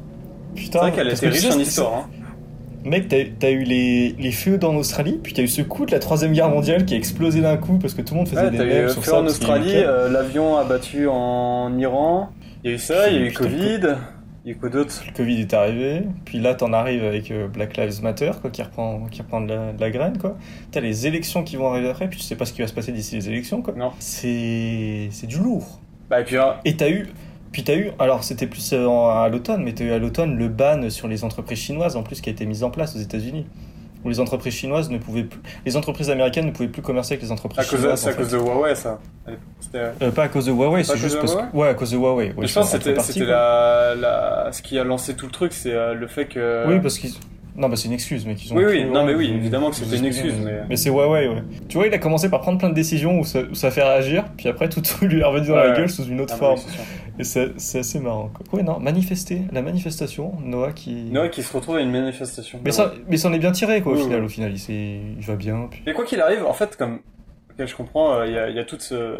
putain, 0.54 0.70
C'est 0.72 0.78
vrai 0.78 0.92
qu'elle 0.92 1.08
était 1.08 1.28
riche 1.28 1.50
en 1.50 1.58
histoire. 1.58 1.94
Hein. 1.94 2.06
Mec, 2.84 3.08
t'as 3.38 3.50
eu 3.50 3.62
les, 3.62 4.14
les 4.18 4.32
feux 4.32 4.58
en 4.62 4.74
Australie, 4.76 5.18
puis 5.22 5.32
t'as 5.32 5.42
eu 5.42 5.48
ce 5.48 5.62
coup 5.62 5.86
de 5.86 5.92
la 5.92 5.98
troisième 5.98 6.32
guerre 6.32 6.48
mondiale 6.48 6.84
qui 6.84 6.94
a 6.94 6.96
explosé 6.96 7.40
d'un 7.40 7.56
coup 7.56 7.78
parce 7.78 7.94
que 7.94 8.02
tout 8.02 8.14
le 8.14 8.18
monde 8.18 8.28
faisait 8.28 8.42
Ouais, 8.44 8.50
des 8.50 8.58
euh, 8.58 8.88
sur 8.88 9.04
ça. 9.04 9.20
en 9.20 9.26
Australie, 9.26 9.72
euh, 9.76 10.08
l'avion 10.10 10.56
abattu 10.56 11.06
en 11.08 11.76
Iran. 11.78 12.30
Il 12.64 12.70
y 12.70 12.72
a 12.72 12.76
eu 12.76 12.78
ça, 12.78 13.08
il 13.08 13.20
y 13.20 13.22
a 13.22 13.26
eu 13.26 13.32
Covid. 13.32 13.80
Il 14.44 14.48
y 14.48 14.52
a 14.52 14.56
eu 14.56 14.58
quoi 14.58 14.68
d'autre? 14.70 15.04
Le 15.06 15.12
Covid 15.16 15.40
est 15.42 15.54
arrivé, 15.54 16.02
puis 16.24 16.40
là 16.40 16.54
t'en 16.54 16.72
arrives 16.72 17.04
avec 17.04 17.30
euh, 17.30 17.46
Black 17.46 17.76
Lives 17.76 18.02
Matter 18.02 18.32
quoi, 18.40 18.50
qui 18.50 18.60
reprend, 18.62 19.06
qui 19.08 19.22
reprend 19.22 19.40
de, 19.40 19.48
la, 19.54 19.72
de 19.72 19.80
la 19.80 19.90
graine 19.90 20.18
quoi. 20.18 20.36
T'as 20.72 20.80
les 20.80 21.06
élections 21.06 21.44
qui 21.44 21.54
vont 21.54 21.68
arriver 21.70 21.88
après, 21.90 22.08
puis 22.08 22.18
tu 22.18 22.24
sais 22.24 22.34
pas 22.34 22.44
ce 22.44 22.52
qui 22.52 22.60
va 22.62 22.66
se 22.66 22.74
passer 22.74 22.90
d'ici 22.90 23.14
les 23.14 23.28
élections 23.28 23.62
quoi. 23.62 23.74
Non. 23.76 23.92
C'est 24.00 25.08
c'est 25.12 25.28
du 25.28 25.38
lourd. 25.38 25.78
Bah, 26.10 26.20
et 26.20 26.24
puis, 26.24 26.36
hein, 26.36 26.54
Et 26.64 26.74
t'as 26.76 26.90
eu, 26.90 27.06
puis 27.52 27.62
t'as 27.64 27.76
eu, 27.76 27.90
alors 27.98 28.24
c'était 28.24 28.46
plus 28.46 28.72
euh, 28.72 28.88
à 28.88 29.28
l'automne, 29.28 29.62
mais 29.62 29.72
t'as 29.72 29.84
eu 29.84 29.92
à 29.92 29.98
l'automne 29.98 30.36
le 30.36 30.48
ban 30.48 30.88
sur 30.90 31.06
les 31.08 31.22
entreprises 31.24 31.58
chinoises 31.58 31.96
en 31.96 32.02
plus 32.02 32.20
qui 32.20 32.30
a 32.30 32.32
été 32.32 32.46
mis 32.46 32.62
en 32.62 32.70
place 32.70 32.96
aux 32.96 32.98
États-Unis, 32.98 33.46
où 34.04 34.08
les 34.08 34.18
entreprises 34.20 34.54
chinoises 34.54 34.90
ne 34.90 34.98
pouvaient 34.98 35.24
plus, 35.24 35.40
les 35.64 35.76
entreprises 35.76 36.10
américaines 36.10 36.46
ne 36.46 36.50
pouvaient 36.50 36.68
plus 36.68 36.82
commercer 36.82 37.14
avec 37.14 37.22
les 37.22 37.30
entreprises 37.30 37.68
chinoises. 37.68 38.00
c'est 38.00 38.10
à 38.10 38.14
cause 38.14 38.30
de 38.30 38.38
Huawei, 38.38 38.74
ça. 38.74 38.98
Euh, 39.74 40.10
pas 40.10 40.24
à 40.24 40.28
cause 40.28 40.46
de 40.46 40.52
Huawei, 40.52 40.82
c'est 40.84 40.96
juste 40.96 41.18
parce 41.20 41.32
Huawei 41.34 41.50
que, 41.52 41.56
ouais, 41.56 41.68
à 41.68 41.74
cause 41.74 41.90
de 41.92 41.96
Huawei. 41.96 42.34
Mais 42.36 42.46
je 42.46 42.54
pense 42.54 42.72
que 42.72 42.78
c'était, 42.82 43.24
la, 43.24 43.94
la, 43.94 44.48
ce 44.50 44.60
qui 44.62 44.78
a 44.78 44.84
lancé 44.84 45.14
tout 45.14 45.26
le 45.26 45.32
truc, 45.32 45.52
c'est 45.52 45.72
euh, 45.72 45.94
le 45.94 46.06
fait 46.08 46.26
que. 46.26 46.66
Oui, 46.68 46.80
parce 46.80 46.98
qu'ils. 46.98 47.12
Non, 47.54 47.68
bah 47.68 47.76
c'est 47.76 47.86
une 47.88 47.92
excuse, 47.92 48.24
mais 48.24 48.34
qu'ils 48.34 48.50
ont. 48.52 48.56
Oui, 48.56 48.64
oui, 48.66 48.84
non, 48.86 49.04
mais 49.04 49.14
oui, 49.14 49.30
évidemment 49.30 49.68
que 49.68 49.76
c'était 49.76 49.98
une 49.98 50.06
excuse, 50.06 50.34
mais- 50.42 50.62
Mais 50.70 50.76
c'est 50.76 50.88
Huawei, 50.88 51.28
ouais. 51.28 51.42
Tu 51.68 51.76
vois, 51.76 51.86
il 51.86 51.92
a 51.92 51.98
commencé 51.98 52.30
par 52.30 52.40
prendre 52.40 52.56
plein 52.58 52.70
de 52.70 52.74
décisions 52.74 53.20
où 53.20 53.24
ça, 53.24 53.40
où 53.40 53.54
ça 53.54 53.70
fait 53.70 53.82
réagir, 53.82 54.24
puis 54.38 54.48
après 54.48 54.70
tout, 54.70 54.80
tout 54.80 55.04
lui 55.04 55.20
est 55.20 55.24
revenu 55.24 55.48
dans 55.48 55.56
la 55.56 55.76
gueule 55.76 55.90
sous 55.90 56.04
une 56.04 56.20
autre 56.22 56.32
Ah, 56.36 56.40
bah 56.40 56.54
oui, 56.54 56.60
forme. 56.62 56.72
Et 57.18 57.24
c'est 57.24 57.52
c'est 57.60 57.80
assez 57.80 58.00
marrant, 58.00 58.30
quoi. 58.34 58.44
Ouais, 58.58 58.62
non, 58.62 58.80
manifester, 58.80 59.42
la 59.52 59.60
manifestation, 59.62 60.32
Noah 60.42 60.72
qui. 60.72 60.94
Noah 61.10 61.28
qui 61.28 61.42
se 61.42 61.54
retrouve 61.54 61.76
à 61.76 61.80
une 61.80 61.90
manifestation. 61.90 62.60
Mais 62.64 62.72
ça, 62.72 62.92
mais 63.08 63.16
ça 63.18 63.28
en 63.28 63.32
est 63.34 63.38
bien 63.38 63.52
tiré, 63.52 63.82
quoi, 63.82 63.92
au 63.92 63.96
Oui, 63.96 64.02
final. 64.02 64.20
oui. 64.20 64.26
Au 64.26 64.28
final, 64.30 64.52
il, 64.52 64.58
s'est- 64.58 65.00
il 65.18 65.22
va 65.24 65.36
bien. 65.36 65.68
Puis... 65.70 65.82
Mais 65.86 65.92
quoi 65.92 66.04
qu'il 66.04 66.20
arrive, 66.20 66.44
en 66.46 66.54
fait, 66.54 66.76
comme 66.76 67.00
ok, 67.50 67.66
je 67.66 67.76
comprends, 67.76 68.14
euh, 68.14 68.26
il 68.26 68.32
y, 68.32 68.38
a, 68.38 68.48
il 68.48 68.56
y 68.56 68.58
a 68.58 68.64
toute 68.64 68.80
ce, 68.82 69.18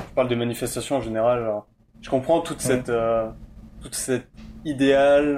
je 0.00 0.14
parle 0.14 0.28
des 0.28 0.36
manifestations 0.36 0.96
en 0.96 1.00
général. 1.02 1.44
genre, 1.44 1.66
je 2.00 2.08
comprends 2.10 2.40
toute 2.40 2.58
Ouais. 2.58 2.62
cette, 2.76 2.88
euh, 2.88 3.28
toute 3.82 3.94
cette 3.94 4.28
idéal 4.64 5.36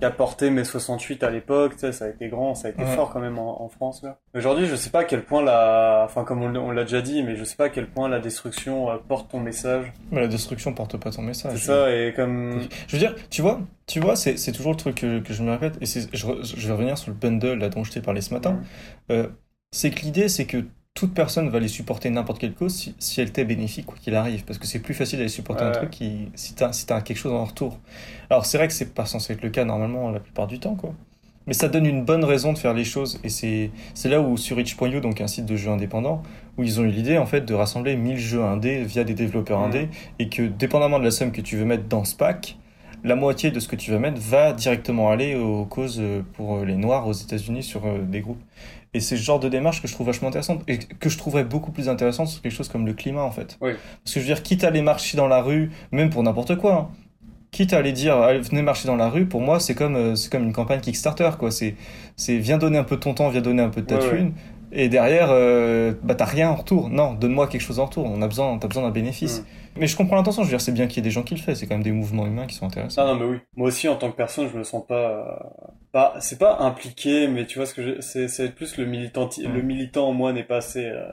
qu'a 0.00 0.10
porté 0.10 0.50
mai 0.50 0.64
68 0.64 1.22
à 1.22 1.30
l'époque. 1.30 1.72
Tu 1.74 1.78
sais, 1.80 1.92
ça 1.92 2.06
a 2.06 2.08
été 2.08 2.28
grand, 2.28 2.54
ça 2.54 2.68
a 2.68 2.70
été 2.72 2.82
Ouais. 2.82 2.94
fort 2.94 3.10
quand 3.12 3.20
même 3.20 3.38
en, 3.38 3.62
en 3.62 3.68
France. 3.68 4.02
Là. 4.02 4.18
Aujourd'hui, 4.34 4.66
je 4.66 4.74
sais 4.76 4.90
pas 4.90 5.00
à 5.00 5.04
quel 5.04 5.24
point 5.24 5.42
la, 5.42 6.02
enfin 6.04 6.24
comme 6.24 6.42
on, 6.42 6.48
l'a- 6.50 6.60
on 6.60 6.70
l'a 6.70 6.82
déjà 6.84 7.00
dit, 7.00 7.22
mais 7.22 7.36
je 7.36 7.44
sais 7.44 7.56
pas 7.56 7.64
à 7.64 7.68
quel 7.68 7.86
point 7.88 8.08
la 8.08 8.18
destruction 8.20 8.90
euh, 8.90 8.96
porte 9.08 9.30
ton 9.30 9.40
message. 9.40 9.92
Mais 10.10 10.20
la 10.20 10.28
destruction 10.28 10.72
porte 10.74 10.96
pas 10.96 11.10
ton 11.10 11.22
message. 11.22 11.52
C'est 11.58 11.66
ça, 11.66 11.90
et 11.94 12.12
comme, 12.14 12.62
Je 12.88 12.92
veux 12.96 12.98
dire, 13.00 13.14
tu 13.30 13.40
vois, 13.42 13.60
tu 13.86 14.00
vois, 14.00 14.16
c'est 14.16 14.36
c'est 14.36 14.52
toujours 14.52 14.72
le 14.72 14.78
truc 14.78 14.96
que, 14.96 15.20
que 15.20 15.32
je 15.32 15.42
me 15.42 15.50
répète, 15.52 15.78
et 15.80 15.86
c'est- 15.86 16.08
je 16.14 16.26
vais 16.66 16.72
revenir 16.72 16.98
sur 16.98 17.10
le 17.10 17.16
bundle 17.16 17.58
là 17.58 17.68
dont 17.68 17.84
je 17.84 17.92
t'ai 17.92 18.00
parlé 18.00 18.20
ce 18.20 18.34
matin. 18.34 18.60
Euh, 19.10 19.28
c'est 19.72 19.90
que 19.90 20.00
l'idée, 20.02 20.28
c'est 20.28 20.46
que 20.46 20.64
toute 20.94 21.12
personne 21.12 21.48
va 21.48 21.58
aller 21.58 21.66
supporter 21.66 22.08
n'importe 22.08 22.38
quelle 22.38 22.54
cause 22.54 22.72
si, 22.72 22.94
si 23.00 23.20
elle 23.20 23.32
t'est 23.32 23.44
bénéfique, 23.44 23.84
quoi 23.84 23.96
qu'il 24.00 24.14
arrive. 24.14 24.44
Parce 24.44 24.60
que 24.60 24.66
c'est 24.66 24.78
plus 24.78 24.94
facile 24.94 25.18
d'aller 25.18 25.28
supporter 25.28 25.64
un 25.64 25.72
truc 25.72 25.90
qui, 25.90 26.28
si 26.36 26.54
t'as 26.54 26.72
si 26.72 26.86
quelque 26.86 27.16
chose 27.16 27.32
en 27.32 27.44
retour. 27.44 27.80
Alors 28.30 28.46
c'est 28.46 28.58
vrai 28.58 28.68
que 28.68 28.72
c'est 28.72 28.94
pas 28.94 29.04
censé 29.04 29.32
être 29.32 29.42
le 29.42 29.50
cas 29.50 29.64
normalement 29.64 30.10
la 30.10 30.20
plupart 30.20 30.46
du 30.46 30.60
temps, 30.60 30.76
quoi. 30.76 30.94
Mais 31.46 31.52
ça 31.52 31.68
donne 31.68 31.84
une 31.84 32.04
bonne 32.04 32.24
raison 32.24 32.52
de 32.52 32.58
faire 32.58 32.72
les 32.72 32.84
choses. 32.84 33.20
Et 33.24 33.28
c'est 33.28 33.70
là 34.08 34.20
où 34.20 34.36
sur 34.36 34.58
itch.io, 34.58 35.00
donc 35.00 35.20
un 35.20 35.26
site 35.26 35.46
de 35.46 35.56
jeux 35.56 35.70
indépendants, 35.70 36.22
où 36.56 36.62
ils 36.62 36.80
ont 36.80 36.84
eu 36.84 36.90
l'idée 36.90 37.18
en 37.18 37.26
fait 37.26 37.40
de 37.42 37.52
rassembler 37.54 37.96
1000 37.96 38.16
jeux 38.16 38.44
indés 38.44 38.84
via 38.84 39.02
des 39.02 39.14
développeurs 39.14 39.58
Mhm. 39.58 39.66
indés, 39.66 39.88
et 40.20 40.28
que 40.28 40.42
dépendamment 40.42 41.00
de 41.00 41.04
la 41.04 41.10
somme 41.10 41.32
que 41.32 41.40
tu 41.42 41.56
veux 41.56 41.64
mettre 41.64 41.84
dans 41.88 42.04
ce 42.04 42.14
pack, 42.14 42.56
la 43.02 43.16
moitié 43.16 43.50
de 43.50 43.60
ce 43.60 43.68
que 43.68 43.76
tu 43.76 43.90
vas 43.90 43.98
mettre 43.98 44.20
va 44.20 44.52
directement 44.54 45.10
aller 45.10 45.34
aux 45.34 45.66
causes 45.66 45.98
euh, 46.00 46.22
pour 46.34 46.54
euh, 46.58 46.64
les 46.64 46.76
Noirs 46.76 47.06
aux 47.06 47.12
États-Unis 47.12 47.62
sur 47.64 47.84
euh, 47.84 47.98
des 48.00 48.20
groupes. 48.22 48.40
Et 48.94 49.00
c'est 49.00 49.16
ce 49.16 49.22
genre 49.22 49.40
de 49.40 49.48
démarche 49.48 49.82
que 49.82 49.88
je 49.88 49.92
trouve 49.92 50.06
vachement 50.06 50.28
intéressante 50.28 50.62
et 50.68 50.78
que 50.78 51.08
je 51.08 51.18
trouverais 51.18 51.44
beaucoup 51.44 51.72
plus 51.72 51.88
intéressante 51.88 52.28
sur 52.28 52.40
quelque 52.40 52.52
chose 52.52 52.68
comme 52.68 52.86
le 52.86 52.92
climat 52.92 53.22
en 53.22 53.32
fait. 53.32 53.58
Oui. 53.60 53.72
Parce 54.04 54.14
que 54.14 54.20
je 54.20 54.26
veux 54.26 54.32
dire, 54.34 54.42
quitte 54.42 54.62
à 54.64 54.68
aller 54.68 54.82
marcher 54.82 55.16
dans 55.16 55.26
la 55.26 55.42
rue, 55.42 55.70
même 55.90 56.10
pour 56.10 56.22
n'importe 56.22 56.56
quoi, 56.56 56.74
hein, 56.74 56.88
quitte 57.50 57.72
à 57.72 57.78
aller 57.78 57.92
dire 57.92 58.16
allez, 58.16 58.40
venez 58.40 58.62
marcher 58.62 58.86
dans 58.86 58.96
la 58.96 59.08
rue, 59.08 59.26
pour 59.26 59.40
moi 59.40 59.58
c'est 59.60 59.74
comme 59.74 59.96
euh, 59.96 60.14
c'est 60.14 60.30
comme 60.30 60.44
une 60.44 60.52
campagne 60.52 60.80
Kickstarter 60.80 61.30
quoi. 61.38 61.50
C'est 61.50 61.74
c'est 62.16 62.36
viens 62.38 62.58
donner 62.58 62.78
un 62.78 62.84
peu 62.84 62.96
de 62.96 63.00
ton 63.00 63.14
temps, 63.14 63.28
viens 63.30 63.40
donner 63.40 63.62
un 63.62 63.68
peu 63.68 63.80
de 63.80 63.86
ta 63.86 63.96
Ouais, 63.96 64.04
ouais. 64.04 64.16
thune. 64.18 64.32
Et 64.76 64.88
derrière, 64.88 65.28
euh, 65.30 65.92
bah 66.02 66.14
t'as 66.16 66.24
rien 66.24 66.50
en 66.50 66.56
retour. 66.56 66.88
Non, 66.88 67.14
donne-moi 67.14 67.46
quelque 67.46 67.60
chose 67.60 67.78
en 67.78 67.86
retour. 67.86 68.06
On 68.06 68.20
a 68.22 68.26
besoin, 68.26 68.58
t'as 68.58 68.66
besoin 68.66 68.82
d'un 68.82 68.90
bénéfice. 68.90 69.40
Mm. 69.40 69.44
Mais 69.76 69.86
je 69.86 69.96
comprends 69.96 70.16
l'intention. 70.16 70.42
Je 70.42 70.48
veux 70.48 70.52
dire, 70.52 70.60
c'est 70.60 70.72
bien 70.72 70.86
qu'il 70.86 70.96
y 70.96 71.00
ait 71.00 71.02
des 71.02 71.10
gens 71.10 71.22
qui 71.22 71.34
le 71.34 71.40
font. 71.40 71.54
C'est 71.54 71.66
quand 71.66 71.74
même 71.74 71.82
des 71.82 71.92
mouvements 71.92 72.26
humains 72.26 72.46
qui 72.46 72.54
sont 72.54 72.66
intéressants. 72.66 73.04
Non, 73.06 73.14
non, 73.14 73.20
mais 73.20 73.26
oui. 73.32 73.38
Moi 73.56 73.68
aussi, 73.68 73.88
en 73.88 73.96
tant 73.96 74.10
que 74.10 74.16
personne, 74.16 74.48
je 74.52 74.56
me 74.58 74.62
sens 74.64 74.86
pas, 74.86 74.94
euh, 75.10 75.24
pas, 75.92 76.14
c'est 76.20 76.38
pas 76.38 76.58
impliqué, 76.60 77.26
mais 77.28 77.44
tu 77.46 77.58
vois 77.58 77.66
ce 77.66 77.74
que 77.74 77.82
je, 77.82 78.00
c'est, 78.00 78.28
c'est 78.28 78.54
plus 78.54 78.76
le 78.76 78.84
militant, 78.86 79.26
Mm. 79.38 79.52
le 79.52 79.62
militant 79.62 80.08
en 80.08 80.12
moi 80.12 80.32
n'est 80.32 80.44
pas 80.44 80.56
assez, 80.58 80.84
euh, 80.86 81.06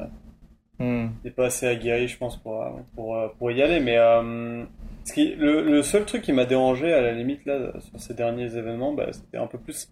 Hmm. 0.80 1.10
n'est 1.24 1.30
pas 1.30 1.46
assez 1.46 1.68
aguerri, 1.68 2.08
je 2.08 2.18
pense, 2.18 2.38
pour, 2.38 2.64
euh, 2.64 2.70
pour, 2.96 3.16
euh, 3.16 3.28
pour 3.38 3.52
y 3.52 3.62
aller. 3.62 3.80
Mais 3.80 3.98
euh, 4.00 4.64
ce 5.06 5.14
qui, 5.14 5.36
le, 5.36 5.62
le 5.62 5.84
seul 5.84 6.06
truc 6.06 6.24
qui 6.24 6.34
m'a 6.34 6.46
dérangé 6.46 6.92
à 6.92 7.02
la 7.02 7.12
limite 7.12 7.46
là 7.46 7.72
sur 7.80 8.00
ces 8.00 8.16
derniers 8.16 8.56
événements, 8.58 8.92
bah, 8.92 9.06
c'était 9.12 9.38
un 9.38 9.46
peu 9.46 9.60
plus 9.60 9.92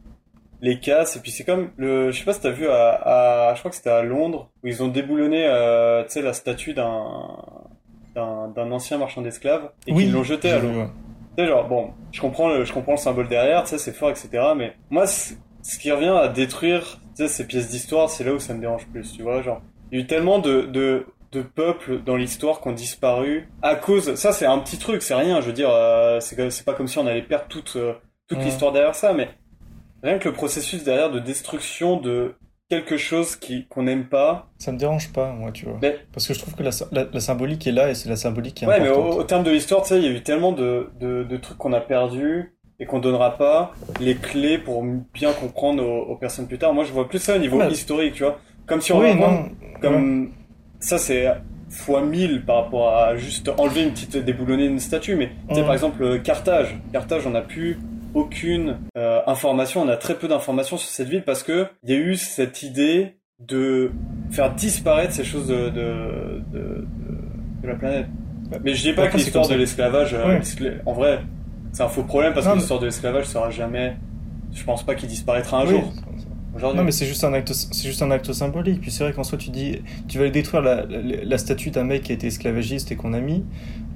les 0.61 0.79
casses. 0.79 1.15
Et 1.15 1.19
puis 1.19 1.29
c'est 1.29 1.43
comme 1.43 1.69
le, 1.77 2.09
je 2.09 2.17
sais 2.17 2.25
pas 2.25 2.33
si 2.33 2.41
t'as 2.41 2.49
vu 2.49 2.67
à, 2.67 3.49
à, 3.49 3.53
je 3.53 3.59
crois 3.59 3.69
que 3.69 3.77
c'était 3.77 3.91
à 3.91 4.01
Londres 4.01 4.49
où 4.63 4.67
ils 4.67 4.81
ont 4.81 4.87
déboulonné, 4.87 5.45
euh, 5.45 6.01
tu 6.05 6.09
sais, 6.13 6.21
la 6.23 6.33
statue 6.33 6.73
d'un 6.73 7.37
d'un 8.15 8.71
ancien 8.71 8.97
marchand 8.97 9.21
d'esclaves 9.21 9.69
et 9.87 9.93
qu'ils 9.93 10.11
l'ont 10.11 10.23
jeté 10.23 10.51
à 10.51 10.59
l'eau. 10.59 10.85
Tu 11.37 11.43
sais, 11.43 11.47
genre, 11.47 11.67
bon, 11.67 11.91
je 12.11 12.19
comprends 12.21 12.49
le, 12.49 12.65
je 12.65 12.73
comprends 12.73 12.93
le 12.93 12.97
symbole 12.97 13.27
derrière, 13.27 13.63
tu 13.63 13.69
sais, 13.69 13.77
c'est 13.77 13.93
fort, 13.93 14.09
etc. 14.09 14.29
Mais 14.57 14.73
moi, 14.89 15.05
ce 15.07 15.33
qui 15.79 15.91
revient 15.91 16.07
à 16.09 16.27
détruire, 16.27 16.99
tu 17.15 17.23
sais, 17.23 17.27
ces 17.27 17.45
pièces 17.47 17.69
d'histoire, 17.69 18.09
c'est 18.09 18.23
là 18.23 18.33
où 18.33 18.39
ça 18.39 18.53
me 18.53 18.59
dérange 18.61 18.85
plus, 18.87 19.13
tu 19.13 19.21
vois, 19.23 19.41
genre. 19.41 19.61
Il 19.91 19.97
y 19.99 20.01
a 20.01 20.03
eu 20.03 20.07
tellement 20.07 20.39
de, 20.39 20.63
de, 20.63 21.05
de 21.31 21.41
peuples 21.41 22.01
dans 22.03 22.15
l'histoire 22.15 22.61
qui 22.61 22.67
ont 22.67 22.73
disparu 22.73 23.49
à 23.61 23.75
cause, 23.75 24.15
ça 24.15 24.31
c'est 24.33 24.45
un 24.45 24.59
petit 24.59 24.77
truc, 24.77 25.01
c'est 25.01 25.15
rien, 25.15 25.41
je 25.41 25.47
veux 25.47 25.53
dire, 25.53 25.69
euh, 25.71 26.19
c'est 26.19 26.65
pas 26.65 26.73
comme 26.73 26.87
si 26.87 26.97
on 26.97 27.07
allait 27.07 27.21
perdre 27.21 27.45
toute, 27.47 27.75
euh, 27.75 27.93
toute 28.27 28.39
Ouais. 28.39 28.43
l'histoire 28.45 28.71
derrière 28.71 28.95
ça, 28.95 29.13
mais 29.13 29.29
rien 30.03 30.19
que 30.19 30.27
le 30.29 30.33
processus 30.35 30.83
derrière 30.83 31.09
de 31.11 31.19
destruction 31.19 31.97
de 31.97 32.35
quelque 32.69 32.97
chose 32.97 33.35
qui, 33.35 33.65
qu'on 33.67 33.83
n'aime 33.83 34.05
pas. 34.05 34.47
Ça 34.59 34.71
me 34.71 34.77
dérange 34.77 35.11
pas, 35.11 35.31
moi, 35.33 35.51
tu 35.51 35.65
vois. 35.65 35.79
Mais- 35.81 35.97
Parce 36.13 36.27
que 36.27 36.33
je 36.35 36.39
trouve 36.39 36.53
que 36.55 36.63
la, 36.63 36.69
la, 36.91 37.05
la 37.11 37.19
symbolique 37.19 37.65
est 37.65 37.71
là 37.71 37.89
et 37.89 37.95
c'est 37.95 38.09
la 38.09 38.15
symbolique 38.15 38.53
qui 38.55 38.65
est 38.65 38.67
Ouais, 38.67 38.79
mais 38.79 38.89
importante. 38.89 39.15
au, 39.15 39.19
au 39.19 39.23
terme 39.23 39.43
de 39.43 39.51
l'histoire, 39.51 39.81
tu 39.81 39.89
sais, 39.89 39.97
il 39.97 40.03
y 40.05 40.07
a 40.07 40.11
eu 40.11 40.21
tellement 40.21 40.51
de, 40.51 40.89
de, 40.99 41.23
de 41.23 41.37
trucs 41.37 41.57
qu'on 41.57 41.73
a 41.73 41.81
perdus 41.81 42.53
et 42.79 42.85
qu'on 42.85 42.99
donnera 42.99 43.37
pas 43.37 43.73
les 43.99 44.15
clés 44.15 44.57
pour 44.59 44.83
bien 45.13 45.33
comprendre 45.33 45.83
aux, 45.83 46.11
aux 46.11 46.15
personnes 46.15 46.47
plus 46.47 46.59
tard. 46.59 46.73
Moi, 46.73 46.83
je 46.85 46.91
vois 46.93 47.09
plus 47.09 47.19
ça 47.19 47.35
au 47.35 47.39
niveau 47.39 47.57
Ouais. 47.57 47.71
historique, 47.71 48.13
tu 48.13 48.23
vois. 48.23 48.39
Comme 48.67 48.81
si 48.81 48.93
on 48.93 48.99
oui, 48.99 49.13
ouais. 49.13 49.51
comme 49.81 50.31
ça, 50.79 50.97
c'est 50.99 51.25
fois 51.71 52.01
1000 52.03 52.45
par 52.45 52.63
rapport 52.65 52.95
à 52.95 53.15
juste 53.15 53.49
enlever 53.57 53.83
une 53.83 53.91
petite 53.91 54.15
déboulonner 54.17 54.65
une 54.65 54.79
statue. 54.79 55.15
Mais 55.15 55.29
tu 55.49 55.55
sais, 55.55 55.61
Ouais. 55.61 55.65
par 55.65 55.73
exemple, 55.73 56.19
Carthage. 56.21 56.77
Carthage, 56.93 57.25
on 57.25 57.31
n'a 57.31 57.41
plus 57.41 57.79
aucune 58.13 58.77
euh, 58.97 59.21
information, 59.27 59.81
on 59.81 59.87
a 59.89 59.97
très 59.97 60.15
peu 60.15 60.27
d'informations 60.27 60.77
sur 60.77 60.89
cette 60.89 61.07
ville 61.09 61.23
parce 61.23 61.43
que 61.43 61.67
il 61.83 61.89
y 61.91 61.93
a 61.93 61.97
eu 61.97 62.15
cette 62.15 62.63
idée 62.63 63.15
de 63.39 63.91
faire 64.31 64.53
disparaître 64.53 65.13
ces 65.13 65.23
choses 65.23 65.47
de, 65.47 65.69
de, 65.69 66.43
de, 66.51 66.59
de- 67.63 67.67
la 67.67 67.75
planète. 67.75 68.07
Mais 68.63 68.73
je 68.73 68.81
dis 68.81 68.93
pas 68.93 69.03
Après, 69.03 69.13
que 69.13 69.17
l'histoire 69.17 69.47
de 69.47 69.53
l'esclavage, 69.55 70.13
euh, 70.13 70.27
Ouais. 70.39 70.41
en 70.85 70.93
vrai, 70.93 71.19
c'est 71.71 71.83
un 71.83 71.87
faux 71.87 72.03
problème 72.03 72.33
parce 72.33 72.45
Non, 72.45 72.51
que 72.51 72.55
mais- 72.55 72.61
l'histoire 72.61 72.79
de 72.79 72.85
l'esclavage 72.85 73.25
sera 73.25 73.49
jamais. 73.51 73.95
Je 74.53 74.63
pense 74.63 74.83
pas 74.83 74.95
qu'il 74.95 75.07
disparaîtra 75.07 75.61
un 75.61 75.65
Oui. 75.65 75.71
jour. 75.71 75.93
Non, 76.73 76.83
mais 76.83 76.91
c'est 76.91 77.05
juste 77.05 77.23
un 77.23 77.31
acte, 77.33 77.53
c'est 77.53 77.87
juste 77.87 78.01
un 78.01 78.09
acte 78.11 78.33
symbolique. 78.33 78.81
Puis 78.81 78.91
c'est 78.91 79.03
vrai 79.03 79.13
qu'en 79.13 79.23
soi, 79.23 79.37
tu 79.37 79.49
dis, 79.51 79.81
tu 80.07 80.17
vas 80.17 80.23
aller 80.23 80.31
détruire 80.31 80.61
la, 80.63 80.83
la, 80.85 80.99
la 81.23 81.37
statue 81.37 81.69
d'un 81.69 81.83
mec 81.83 82.01
qui 82.03 82.11
a 82.11 82.15
été 82.15 82.27
esclavagiste 82.27 82.91
et 82.91 82.95
qu'on 82.95 83.13
a 83.13 83.19
mis. 83.21 83.45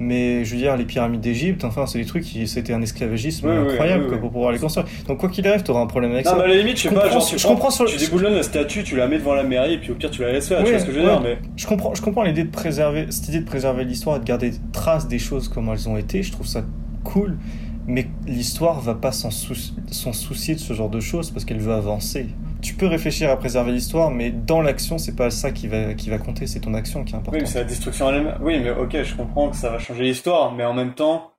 Mais 0.05 0.43
je 0.43 0.51
veux 0.51 0.57
dire, 0.57 0.75
les 0.75 0.85
pyramides 0.85 1.21
d'Égypte, 1.21 1.63
enfin, 1.63 1.85
c'est 1.85 1.97
des 1.99 2.05
trucs 2.05 2.23
qui, 2.23 2.47
c'était 2.47 2.73
un 2.73 2.81
esclavagisme 2.81 3.47
Oui, 3.47 3.71
incroyable, 3.71 4.03
oui, 4.03 4.07
quoi, 4.09 4.17
oui. 4.17 4.21
pour 4.21 4.31
pouvoir 4.31 4.51
les 4.51 4.59
construire. 4.59 4.85
Donc, 5.07 5.19
quoi 5.19 5.29
qu'il 5.29 5.47
arrive, 5.47 5.63
t'auras 5.63 5.81
un 5.81 5.87
problème 5.87 6.11
avec 6.11 6.25
Non, 6.25 6.31
ça. 6.31 6.37
mais 6.37 6.43
à 6.43 6.47
la 6.47 6.55
limite, 6.55 6.77
je 6.77 6.83
sais 6.83 6.89
Je 6.89 6.93
pas, 6.93 7.01
comprends 7.01 7.19
genre, 7.19 7.27
tu, 7.27 7.37
je 7.37 7.43
prends- 7.43 7.53
comprends 7.53 7.69
sur 7.69 7.83
le- 7.85 7.89
tu 7.91 7.97
déboulonnes 7.97 8.33
la 8.35 8.43
statue, 8.43 8.83
tu 8.83 8.95
la 8.95 9.07
mets 9.07 9.17
devant 9.19 9.33
la 9.33 9.43
mairie, 9.43 9.73
et 9.73 9.77
puis 9.77 9.91
au 9.91 9.95
pire, 9.95 10.11
tu 10.11 10.21
la 10.21 10.31
laisses 10.33 10.49
là, 10.49 10.61
tu 10.63 10.69
vois 10.71 10.79
ce 10.79 10.85
que 10.85 10.91
je 10.91 10.97
veux 10.99 11.05
dire, 11.05 11.21
mais. 11.21 11.37
Je 11.55 11.65
comprends, 11.67 11.93
je 11.95 12.01
comprends 12.01 12.23
l'idée 12.23 12.43
de 12.43 12.49
préserver, 12.51 13.05
cette 13.11 13.29
idée 13.29 13.39
de 13.39 13.45
préserver 13.45 13.85
l'histoire 13.85 14.17
et 14.17 14.19
de 14.19 14.25
garder 14.25 14.51
trace 14.73 15.07
des 15.07 15.19
choses 15.19 15.47
comme 15.47 15.69
elles 15.71 15.87
ont 15.87 15.97
été. 15.97 16.21
Je 16.23 16.31
trouve 16.31 16.47
ça 16.47 16.63
cool. 17.03 17.37
Mais 17.85 18.07
l'histoire 18.27 18.79
va 18.79 18.93
pas 18.95 19.11
s'en 19.11 19.29
souci- 19.29 19.73
s'en 19.91 20.13
soucier 20.13 20.55
de 20.55 20.59
ce 20.59 20.73
genre 20.73 20.89
de 20.89 21.01
choses 21.01 21.31
parce 21.31 21.43
qu'elle 21.45 21.59
veut 21.59 21.73
avancer. 21.73 22.27
Tu 22.63 22.73
peux 22.75 22.87
réfléchir 22.87 23.29
à 23.29 23.37
préserver 23.37 23.71
l'histoire, 23.73 24.09
mais 24.09 24.31
dans 24.31 24.61
l'action, 24.61 24.97
c'est 24.97 25.15
pas 25.15 25.29
ça 25.29 25.51
qui 25.51 25.67
va, 25.67 25.93
qui 25.93 26.09
va 26.09 26.17
compter, 26.17 26.47
c'est 26.47 26.61
ton 26.61 26.73
action 26.73 27.03
qui 27.03 27.11
est 27.13 27.15
Oui, 27.15 27.19
importante. 27.21 27.41
mais 27.41 27.45
c'est 27.47 27.59
la 27.59 27.65
destruction 27.65 28.09
elle-même. 28.09 28.37
Oui, 28.41 28.59
mais 28.63 28.71
ok, 28.71 29.03
je 29.03 29.15
comprends 29.15 29.49
que 29.49 29.55
ça 29.55 29.69
va 29.69 29.79
changer 29.79 30.03
l'histoire, 30.03 30.53
mais 30.53 30.63
en 30.65 30.73
même 30.73 30.93
temps, 30.95 31.31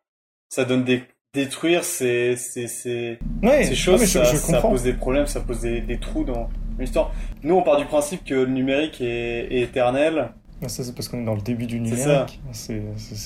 ça 0.50 0.64
donne 0.64 0.84
des, 0.84 1.02
détruire 1.32 1.82
ces, 1.82 2.36
ces, 2.36 2.68
ces, 2.68 3.18
Ouais, 3.42 3.64
ces 3.64 3.70
non, 3.70 3.74
choses, 3.76 4.00
je, 4.02 4.06
ça, 4.06 4.24
je 4.24 4.36
ça 4.36 4.52
comprends. 4.52 4.70
pose 4.70 4.82
des 4.84 4.92
problèmes, 4.92 5.26
ça 5.26 5.40
pose 5.40 5.60
des, 5.62 5.80
des 5.80 5.98
trous 5.98 6.24
dans 6.24 6.48
l'histoire. 6.78 7.10
Nous, 7.42 7.54
on 7.56 7.62
part 7.62 7.78
du 7.78 7.86
principe 7.86 8.24
que 8.24 8.34
le 8.34 8.46
numérique 8.46 9.00
est, 9.00 9.48
est 9.50 9.62
éternel 9.62 10.28
Ah, 10.62 10.68
Ça, 10.68 10.84
c'est 10.84 10.94
parce 10.94 11.08
qu'on 11.08 11.22
est 11.22 11.24
dans 11.24 11.34
le 11.34 11.40
début 11.40 11.66
du 11.66 11.80
numérique. 11.80 12.40
C'est 12.52 12.74
le 12.74 12.80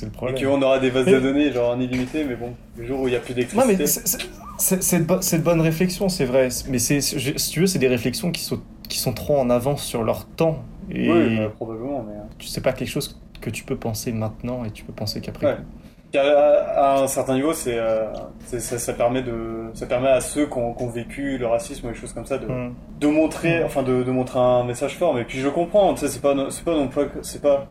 et 0.06 0.11
problème. 0.11 0.42
qu'on 0.42 0.62
aura 0.62 0.78
des 0.78 0.90
bases 0.90 1.06
de 1.06 1.18
données 1.18 1.52
genre 1.52 1.74
en 1.76 1.80
illimité, 1.80 2.24
mais 2.24 2.37
bon, 2.37 2.54
le 2.78 2.87
jour 2.87 3.00
où 3.00 3.08
il 3.08 3.11
n'y 3.11 3.16
a 3.16 3.20
plus 3.20 3.34
Non, 3.34 3.66
d'électricité. 3.66 4.24
mais 4.24 4.47
c'est- 4.58 4.82
de, 4.82 5.42
bonnes 5.44 5.60
réflexions, 5.60 6.08
c'est 6.08 6.24
vrai. 6.24 6.48
Mais 6.68 6.78
si 6.78 7.50
tu 7.50 7.60
veux, 7.60 7.66
c'est 7.66 7.78
des 7.78 7.88
réflexions 7.88 8.30
qui 8.32 8.42
sont, 8.42 8.60
qui 8.88 8.98
sont 8.98 9.12
trop 9.12 9.38
en 9.38 9.50
avance 9.50 9.82
sur 9.84 10.02
leur 10.04 10.26
temps. 10.26 10.58
Et 10.90 11.10
Oui, 11.10 11.36
bah, 11.38 11.50
probablement, 11.54 12.02
mais. 12.08 12.14
euh, 12.16 12.22
tu 12.38 12.46
sais 12.48 12.60
pas 12.60 12.72
quelque 12.72 12.88
chose 12.88 13.20
que 13.40 13.50
tu 13.50 13.64
peux 13.64 13.76
penser 13.76 14.12
maintenant 14.12 14.64
et 14.64 14.70
tu 14.70 14.84
peux 14.84 14.92
penser 14.92 15.20
qu'après. 15.20 15.46
Ouais. 15.46 15.56
À, 16.18 16.94
à 16.96 17.02
un 17.02 17.06
certain 17.06 17.34
niveau, 17.34 17.52
c'est, 17.52 17.76
euh, 17.78 18.06
ça, 18.46 18.78
ça 18.78 18.92
permet 18.94 19.22
de, 19.22 19.66
ça 19.74 19.84
permet 19.84 20.08
à 20.08 20.22
ceux 20.22 20.46
qui 20.46 20.56
ont, 20.56 20.72
qui 20.72 20.82
ont 20.82 20.88
vécu 20.88 21.36
le 21.36 21.46
racisme 21.46 21.86
ou 21.86 21.90
des 21.90 21.96
choses 21.96 22.14
comme 22.14 22.24
ça 22.24 22.38
de, 22.38 22.46
Hmm. 22.46 22.72
de 22.98 23.06
montrer, 23.08 23.62
enfin 23.62 23.82
de, 23.82 24.02
de 24.02 24.10
montrer 24.10 24.38
un 24.38 24.64
message 24.64 24.96
fort. 24.96 25.12
Mais 25.14 25.24
puis 25.24 25.38
je 25.38 25.48
comprends, 25.48 25.92
tu 25.92 26.00
sais, 26.00 26.08
c'est 26.08 26.22
pas, 26.22 26.34
c'est 26.48 26.64
pas 26.64 26.74
non 26.74 26.88
plus, 26.88 27.08
que- 27.08 27.18
c'est 27.22 27.42
pas, 27.42 27.68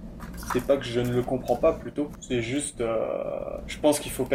c'est 0.53 0.63
pas 0.63 0.77
que 0.77 0.85
je 0.85 0.99
ne 0.99 1.13
le 1.13 1.23
comprends 1.23 1.55
pas 1.55 1.73
plutôt. 1.73 2.11
C'est 2.21 2.43
juste, 2.43 2.79
euh, 2.79 2.99
je 3.65 3.79
pense 3.79 3.99
qu'il 3.99 4.11
faut 4.11 4.25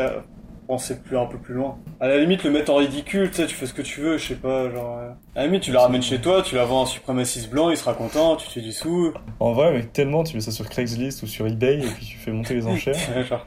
penser 0.73 0.99
plus 1.01 1.19
un 1.19 1.27
peu 1.27 1.37
plus 1.37 1.53
loin. 1.55 1.77
À 2.01 2.09
la 2.09 2.19
limite, 2.19 2.45
le 2.45 2.51
mettre 2.51 2.73
en 2.73 2.77
ridicule, 2.77 3.29
tu 3.31 3.37
sais, 3.37 3.47
tu 3.47 3.55
fais 3.55 3.67
ce 3.67 3.75
que 3.75 3.83
tu 3.83 4.01
veux, 4.01 4.17
je 4.17 4.29
sais 4.29 4.35
pas, 4.37 4.71
genre. 4.71 4.99
euh, 4.99 5.11
À 5.37 5.41
la 5.41 5.47
limite, 5.47 5.63
tu 5.63 5.71
la 5.73 5.81
ramènes 5.83 6.03
chez 6.03 6.19
toi, 6.19 6.41
tu 6.43 6.55
la 6.55 6.65
vends 6.65 6.81
à 6.81 6.83
un 6.85 6.87
suprémaciste 6.87 7.51
blanc, 7.51 7.69
il 7.69 7.77
sera 7.77 7.93
content, 7.93 8.37
tu 8.37 8.47
te 8.47 8.53
fais 8.53 8.61
du 8.63 8.73
sou. 8.73 9.13
En 9.39 9.53
vrai, 9.53 9.71
mais 9.73 9.83
tellement, 9.83 10.25
tu 10.25 10.35
mets 10.35 10.41
ça 10.41 10.51
sur 10.51 10.67
Craigslist 10.69 11.23
ou 11.23 11.27
sur 11.27 11.47
eBay 11.47 11.81
et 11.81 11.87
puis 11.91 12.07
tu 12.07 12.17
fais 12.17 12.31
monter 12.31 12.55
les 12.55 12.67
enchères. 12.67 12.95
Genre, 13.29 13.47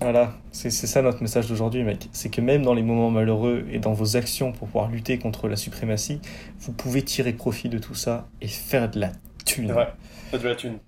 Voilà, 0.00 0.32
c'est 0.50 0.70
ça 0.70 1.02
notre 1.02 1.20
message 1.22 1.46
d'aujourd'hui, 1.48 1.82
mec. 1.84 2.08
C'est 2.12 2.30
que 2.30 2.40
même 2.40 2.62
dans 2.62 2.74
les 2.74 2.82
moments 2.82 3.10
malheureux 3.10 3.66
et 3.70 3.78
dans 3.78 3.92
vos 3.92 4.16
actions 4.16 4.52
pour 4.52 4.68
pouvoir 4.68 4.90
lutter 4.90 5.18
contre 5.18 5.48
la 5.48 5.56
suprématie, 5.56 6.20
vous 6.60 6.72
pouvez 6.72 7.02
tirer 7.02 7.34
profit 7.34 7.68
de 7.68 7.78
tout 7.78 7.94
ça 7.94 8.26
et 8.40 8.48
faire 8.48 8.90
de 8.90 8.98
la 9.00 9.10
thune. 9.44 9.74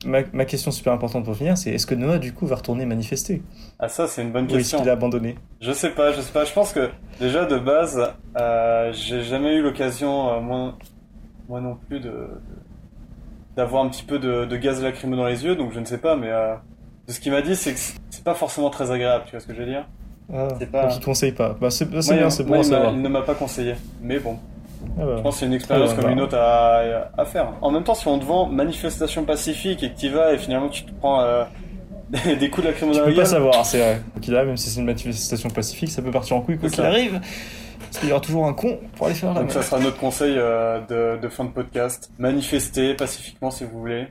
Ma, 0.04 0.22
ma 0.32 0.44
question 0.44 0.70
super 0.70 0.92
importante 0.92 1.24
pour 1.24 1.36
finir, 1.36 1.58
c'est 1.58 1.70
est-ce 1.70 1.86
que 1.86 1.94
Noah, 1.94 2.18
du 2.18 2.32
coup, 2.32 2.46
va 2.46 2.56
retourner 2.56 2.86
manifester? 2.86 3.42
Ah 3.78 3.88
ça, 3.88 4.06
c'est 4.08 4.22
une 4.22 4.32
bonne 4.32 4.46
Ou 4.48 4.56
est-ce 4.56 4.58
question. 4.58 4.80
qu'il 4.80 4.88
a 4.88 4.92
abandonné? 4.92 5.36
Je 5.60 5.72
sais 5.72 5.90
pas, 5.94 6.12
je 6.12 6.20
sais 6.20 6.32
pas. 6.32 6.44
Je 6.44 6.52
pense 6.52 6.72
que 6.72 6.90
déjà 7.18 7.46
de 7.46 7.58
base, 7.58 8.00
euh, 8.36 8.92
j'ai 8.92 9.22
jamais 9.22 9.56
eu 9.56 9.62
l'occasion, 9.62 10.30
euh, 10.34 10.40
moi, 10.40 10.78
moi 11.48 11.60
non 11.60 11.76
plus, 11.88 12.00
de 12.00 12.28
d'avoir 13.56 13.84
un 13.84 13.88
petit 13.88 14.04
peu 14.04 14.18
de, 14.18 14.44
de 14.44 14.56
gaz 14.56 14.82
lacrymo 14.82 15.16
dans 15.16 15.26
les 15.26 15.44
yeux, 15.44 15.56
donc 15.56 15.72
je 15.72 15.80
ne 15.80 15.84
sais 15.84 15.98
pas. 15.98 16.16
Mais 16.16 16.30
euh, 16.30 16.56
de 17.08 17.12
ce 17.12 17.20
qu'il 17.20 17.32
m'a 17.32 17.42
dit, 17.42 17.56
c'est 17.56 17.74
que 17.74 17.80
c'est 18.10 18.24
pas 18.24 18.34
forcément 18.34 18.70
très 18.70 18.90
agréable. 18.90 19.24
Tu 19.26 19.32
vois 19.32 19.40
ce 19.40 19.46
que 19.46 19.54
je 19.54 19.60
veux 19.60 19.66
dire? 19.66 19.88
Ah, 20.32 20.48
C'est 20.58 20.70
pas- 20.70 20.86
donc 20.86 20.96
il 20.96 21.00
conseille 21.00 21.32
pas. 21.32 21.54
Bah, 21.54 21.70
c'est 21.70 21.86
bah, 22.04 22.16
bien, 22.16 22.30
c'est 22.30 22.44
bon 22.44 22.60
à 22.60 22.64
savoir. 22.64 22.94
il 22.94 23.02
ne 23.02 23.08
m'a 23.08 23.22
pas 23.22 23.34
conseillé. 23.34 23.74
Mais 24.00 24.18
bon, 24.20 24.38
Ah 24.98 25.04
bah. 25.04 25.14
je 25.16 25.22
pense 25.22 25.34
que 25.34 25.40
c'est 25.40 25.46
une 25.46 25.52
expérience 25.54 25.90
Ouais, 25.90 25.96
comme 25.96 26.04
bah. 26.06 26.10
une 26.12 26.20
autre 26.20 26.36
à, 26.38 27.10
à 27.16 27.24
faire. 27.24 27.48
En 27.62 27.70
même 27.70 27.84
temps, 27.84 27.94
si 27.94 28.06
on 28.08 28.18
te 28.18 28.24
vend 28.24 28.46
manifestation 28.46 29.24
pacifique 29.24 29.82
et 29.82 29.90
que 29.92 29.98
tu 29.98 30.08
vas 30.08 30.32
et 30.32 30.38
finalement 30.38 30.68
tu 30.68 30.84
te 30.84 30.92
prends 30.92 31.20
euh, 31.22 31.44
des, 32.24 32.36
des 32.36 32.50
coups 32.50 32.66
de 32.66 32.70
lacrymo 32.72 32.92
Tu 32.92 32.98
dans 32.98 33.04
peux 33.04 33.10
la 33.10 33.16
pas 33.16 33.22
gueule, 33.22 33.30
savoir, 33.30 33.66
c'est 33.66 33.78
vrai. 33.78 34.00
Quoi 34.12 34.20
qu'il 34.22 34.34
arrive, 34.36 34.48
même 34.48 34.56
si 34.56 34.70
c'est 34.70 34.80
une 34.80 34.86
manifestation 34.86 35.50
pacifique, 35.50 35.90
ça 35.90 36.02
peut 36.02 36.10
partir 36.10 36.36
en 36.36 36.40
couille 36.40 36.58
quoi 36.58 36.68
qu'il 36.68 36.76
ça. 36.78 36.86
arrive. 36.88 37.20
Parce 37.80 37.98
qu'il 38.00 38.08
y 38.08 38.12
aura 38.12 38.20
toujours 38.20 38.46
un 38.46 38.52
con 38.52 38.78
pour 38.96 39.06
aller 39.06 39.14
faire 39.14 39.32
la 39.32 39.40
Donc 39.40 39.50
ça 39.52 39.62
sera 39.62 39.80
notre 39.80 39.96
conseil 39.98 40.34
euh, 40.36 40.80
de, 40.88 41.20
de 41.20 41.28
fin 41.28 41.44
de 41.44 41.50
podcast. 41.50 42.10
Manifestez 42.18 42.94
pacifiquement 42.94 43.50
si 43.50 43.64
vous 43.64 43.78
voulez. 43.78 44.08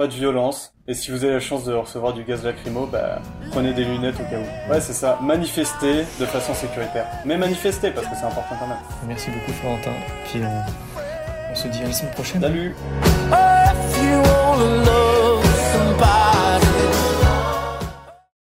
Pas 0.00 0.06
de 0.06 0.14
violence. 0.14 0.72
Et 0.88 0.94
si 0.94 1.10
vous 1.10 1.24
avez 1.24 1.34
la 1.34 1.40
chance 1.40 1.66
de 1.66 1.74
recevoir 1.74 2.14
du 2.14 2.24
gaz 2.24 2.42
lacrymo, 2.42 2.86
bah, 2.86 3.20
prenez 3.50 3.74
des 3.74 3.84
lunettes 3.84 4.14
au 4.14 4.22
cas 4.30 4.38
où. 4.38 4.72
Ouais, 4.72 4.80
c'est 4.80 4.94
ça. 4.94 5.18
Manifestez 5.20 6.06
de 6.18 6.24
façon 6.24 6.54
sécuritaire. 6.54 7.04
Mais 7.26 7.36
manifestez 7.36 7.90
parce 7.90 8.06
que 8.06 8.14
c'est 8.18 8.24
important 8.24 8.56
quand 8.58 8.66
même. 8.66 8.78
Merci 9.06 9.28
beaucoup, 9.30 9.52
Florentin. 9.52 9.90
Puis 10.24 10.40
on, 10.42 11.52
on 11.52 11.54
se 11.54 11.68
dit 11.68 11.82
à 11.82 11.88
la 11.88 11.92
semaine 11.92 12.14
prochaine. 12.14 12.40
Salut 12.40 12.74